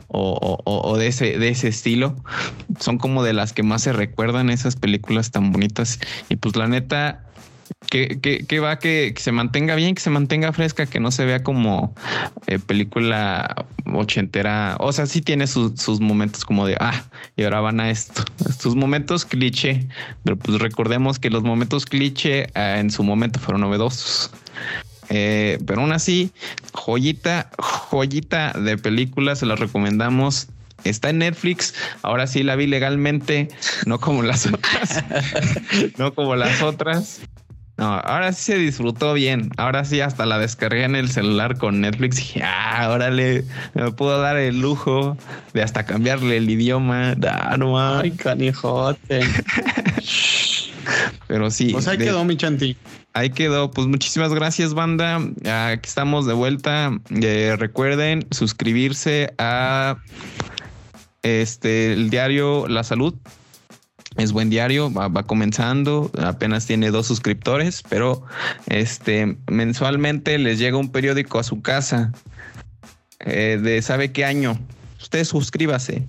o, 0.07 0.95
de, 0.97 1.07
ese, 1.07 1.37
de 1.37 1.49
ese 1.49 1.67
estilo. 1.67 2.15
Son 2.79 2.97
como 2.97 3.23
de 3.23 3.33
las 3.33 3.53
que 3.53 3.63
más 3.63 3.83
se 3.83 3.93
recuerdan 3.93 4.49
esas 4.49 4.75
películas 4.75 5.31
tan 5.31 5.51
bonitas. 5.51 5.99
Y 6.29 6.35
pues 6.37 6.55
la 6.55 6.67
neta, 6.67 7.25
que, 7.89 8.19
que, 8.47 8.59
va 8.59 8.79
que, 8.79 9.13
se 9.17 9.31
mantenga 9.31 9.75
bien, 9.75 9.95
que 9.95 10.01
se 10.01 10.09
mantenga 10.09 10.51
fresca, 10.53 10.85
que 10.85 10.99
no 10.99 11.11
se 11.11 11.25
vea 11.25 11.43
como 11.43 11.93
eh, 12.47 12.59
película 12.59 13.65
ochentera. 13.93 14.77
O 14.79 14.91
sea, 14.91 15.05
sí 15.05 15.21
tiene 15.21 15.47
sus 15.47 15.99
momentos 15.99 16.45
como 16.45 16.65
de 16.65 16.77
ah, 16.79 17.03
y 17.35 17.43
ahora 17.43 17.61
van 17.61 17.79
a 17.79 17.89
esto. 17.89 18.23
Sus 18.59 18.75
momentos 18.75 19.25
cliché, 19.25 19.87
pero 20.23 20.37
pues 20.37 20.59
recordemos 20.59 21.19
que 21.19 21.29
los 21.29 21.43
momentos 21.43 21.85
cliché 21.85 22.43
eh, 22.55 22.77
en 22.79 22.91
su 22.91 23.03
momento 23.03 23.39
fueron 23.39 23.61
novedosos. 23.61 24.31
Eh, 25.09 25.59
pero 25.65 25.81
aún 25.81 25.91
así, 25.91 26.31
joyita, 26.73 27.49
joyita 27.57 28.53
de 28.53 28.77
película, 28.77 29.35
se 29.35 29.45
la 29.45 29.55
recomendamos. 29.55 30.47
Está 30.83 31.09
en 31.09 31.19
Netflix. 31.19 31.73
Ahora 32.03 32.27
sí 32.27 32.43
la 32.43 32.55
vi 32.55 32.67
legalmente, 32.67 33.47
no 33.85 33.99
como 33.99 34.23
las 34.23 34.45
otras. 34.53 35.03
no 35.97 36.13
como 36.13 36.35
las 36.35 36.61
otras. 36.61 37.21
No, 37.77 37.87
ahora 37.87 38.31
sí 38.31 38.53
se 38.53 38.57
disfrutó 38.57 39.13
bien. 39.13 39.49
Ahora 39.57 39.83
sí 39.83 39.99
hasta 39.99 40.25
la 40.25 40.39
descargué 40.39 40.85
en 40.85 40.95
el 40.95 41.09
celular 41.09 41.57
con 41.57 41.81
Netflix. 41.81 42.17
Y 42.17 42.21
dije, 42.21 42.43
ah, 42.43 42.89
órale, 42.89 43.43
me 43.73 43.91
puedo 43.91 44.21
dar 44.21 44.37
el 44.37 44.61
lujo 44.61 45.17
de 45.53 45.61
hasta 45.61 45.85
cambiarle 45.85 46.37
el 46.37 46.49
idioma. 46.49 47.15
Ay, 48.01 48.11
canijote. 48.11 49.19
Pero 51.27 51.51
sí. 51.51 51.69
Pues 51.73 51.87
ahí 51.87 51.97
quedó, 51.97 52.23
mi 52.23 52.37
chanti. 52.37 52.77
Ahí 53.15 53.29
quedó. 53.29 53.71
Pues 53.71 53.87
muchísimas 53.87 54.33
gracias, 54.33 54.73
banda. 54.73 55.21
Aquí 55.45 55.87
estamos 55.87 56.25
de 56.25 56.33
vuelta. 56.33 56.91
Eh, 57.09 57.55
recuerden 57.57 58.27
suscribirse 58.29 59.33
a 59.37 59.95
este 61.23 61.93
el 61.93 62.09
diario 62.09 62.67
La 62.67 62.83
Salud. 62.83 63.15
Es 64.17 64.33
buen 64.33 64.49
diario, 64.49 64.91
va, 64.91 65.23
comenzando, 65.23 66.11
apenas 66.21 66.65
tiene 66.65 66.91
dos 66.91 67.07
suscriptores, 67.07 67.83
pero 67.87 68.23
este 68.67 69.37
mensualmente 69.47 70.37
les 70.37 70.59
llega 70.59 70.77
un 70.77 70.91
periódico 70.91 71.39
a 71.39 71.43
su 71.43 71.61
casa 71.61 72.11
eh, 73.21 73.57
de 73.61 73.81
sabe 73.81 74.11
qué 74.11 74.25
año. 74.25 74.59
Usted 75.01 75.23
suscríbase 75.23 76.05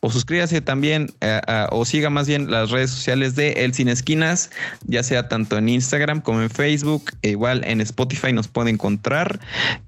o 0.00 0.10
suscríbase 0.10 0.60
también 0.60 1.12
eh, 1.20 1.40
o 1.70 1.84
siga 1.84 2.10
más 2.10 2.26
bien 2.26 2.50
las 2.50 2.70
redes 2.70 2.90
sociales 2.90 3.34
de 3.34 3.64
El 3.64 3.74
Sin 3.74 3.88
Esquinas, 3.88 4.50
ya 4.86 5.02
sea 5.02 5.28
tanto 5.28 5.58
en 5.58 5.68
Instagram 5.68 6.20
como 6.20 6.42
en 6.42 6.50
Facebook, 6.50 7.12
e 7.22 7.30
igual 7.30 7.64
en 7.64 7.80
Spotify 7.80 8.32
nos 8.32 8.48
puede 8.48 8.70
encontrar. 8.70 9.40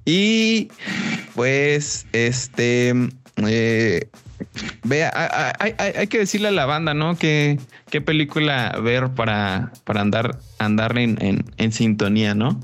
Y 0.05 0.69
pues 1.35 2.07
este... 2.13 2.95
Eh, 3.47 4.09
vea, 4.83 5.55
hay, 5.59 5.75
hay, 5.79 5.93
hay, 5.97 6.07
que 6.09 6.19
decirle 6.19 6.49
a 6.49 6.51
la 6.51 6.67
banda, 6.67 6.93
¿no? 6.93 7.17
Que 7.17 7.59
qué 7.91 8.01
película 8.01 8.79
ver 8.83 9.09
para, 9.11 9.73
para 9.85 10.01
andar, 10.01 10.39
andar 10.59 10.99
en, 10.99 11.17
en, 11.23 11.45
en 11.57 11.73
sintonía, 11.73 12.35
¿no? 12.35 12.61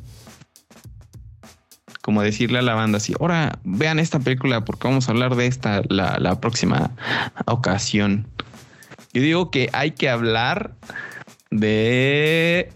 Como 2.06 2.22
decirle 2.22 2.60
a 2.60 2.62
la 2.62 2.74
banda 2.74 2.98
así, 2.98 3.14
ahora 3.18 3.58
vean 3.64 3.98
esta 3.98 4.20
película 4.20 4.64
porque 4.64 4.86
vamos 4.86 5.08
a 5.08 5.10
hablar 5.10 5.34
de 5.34 5.46
esta 5.46 5.82
la, 5.88 6.18
la 6.20 6.40
próxima 6.40 6.92
ocasión. 7.46 8.28
Yo 9.12 9.22
digo 9.22 9.50
que 9.50 9.70
hay 9.72 9.90
que 9.90 10.08
hablar 10.08 10.70
de 11.50 12.70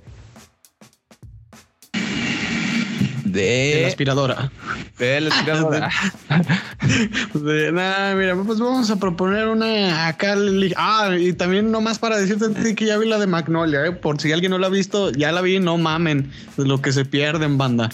de, 3.25 3.40
de 3.40 3.79
la 3.83 3.87
aspiradora. 3.87 4.51
De, 7.34 7.72
nada, 7.72 8.14
mira, 8.14 8.36
pues 8.36 8.58
vamos 8.58 8.90
a 8.90 8.96
proponer 8.96 9.48
una 9.48 10.08
acá. 10.08 10.36
Ah, 10.76 11.16
y 11.18 11.32
también 11.32 11.70
nomás 11.70 11.98
para 11.98 12.18
decirte 12.18 12.74
que 12.74 12.86
ya 12.86 12.98
vi 12.98 13.08
la 13.08 13.18
de 13.18 13.26
Magnolia, 13.26 13.86
¿eh? 13.86 13.92
por 13.92 14.20
si 14.20 14.32
alguien 14.32 14.50
no 14.50 14.58
la 14.58 14.66
ha 14.66 14.70
visto, 14.70 15.10
ya 15.10 15.32
la 15.32 15.40
vi, 15.40 15.58
no 15.58 15.78
mamen 15.78 16.30
de 16.56 16.66
lo 16.66 16.80
que 16.80 16.92
se 16.92 17.04
pierde 17.04 17.46
en 17.46 17.58
banda. 17.58 17.90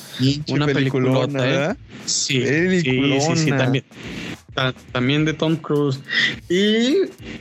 una 0.48 0.66
película, 0.66 1.28
¿eh? 1.38 1.74
Sí, 2.04 2.44
sí, 2.44 2.80
sí, 2.80 3.36
sí, 3.36 3.50
también 3.50 3.84
también 4.92 5.24
de 5.24 5.32
Tom 5.32 5.56
Cruise. 5.56 6.00
Y 6.48 6.96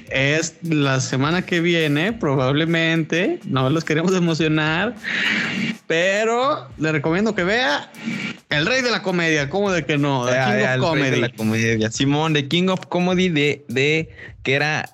es 0.10 0.56
la 0.64 1.00
semana 1.00 1.44
que 1.44 1.62
viene, 1.62 2.14
probablemente, 2.14 3.40
no 3.46 3.70
los 3.70 3.84
queremos 3.84 4.14
emocionar, 4.16 4.96
pero 5.88 6.68
le 6.78 6.92
recomiendo 6.92 7.34
que 7.34 7.44
vea 7.44 7.92
El 8.50 8.66
Rey 8.66 8.82
de 8.82 8.92
la 8.92 9.02
Comedia, 9.02 9.50
¿cómo 9.50 9.72
de 9.72 9.86
que 9.86 9.98
no? 9.98 10.26
The 10.26 10.34
King 10.34 10.64
of 10.64 10.90
Comedy. 10.90 11.12
de 11.12 11.18
la 11.18 11.30
comedia. 11.30 11.92
Simón, 11.92 12.34
The 12.34 12.48
King 12.48 12.68
of 12.68 12.86
Comedy 12.88 13.30
de, 13.30 13.66
de 13.68 14.10
que 14.44 14.54
era 14.54 14.90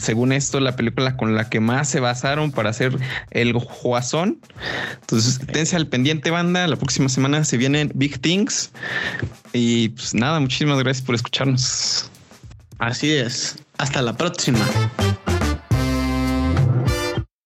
según 0.00 0.32
esto, 0.32 0.60
la 0.60 0.76
película 0.76 1.16
con 1.16 1.34
la 1.34 1.48
que 1.48 1.60
más 1.60 1.88
se 1.88 2.00
basaron 2.00 2.52
para 2.52 2.70
hacer 2.70 2.96
el 3.30 3.52
Juazón. 3.54 4.40
Entonces, 5.00 5.40
tense 5.52 5.76
al 5.76 5.86
pendiente, 5.86 6.30
banda. 6.30 6.66
La 6.66 6.76
próxima 6.76 7.08
semana 7.08 7.44
se 7.44 7.56
vienen 7.56 7.92
Big 7.94 8.20
Things. 8.20 8.70
Y 9.52 9.90
pues 9.90 10.14
nada, 10.14 10.40
muchísimas 10.40 10.78
gracias 10.78 11.04
por 11.04 11.14
escucharnos. 11.14 12.10
Así 12.78 13.12
es. 13.12 13.56
Hasta 13.78 14.02
la 14.02 14.16
próxima. 14.16 14.58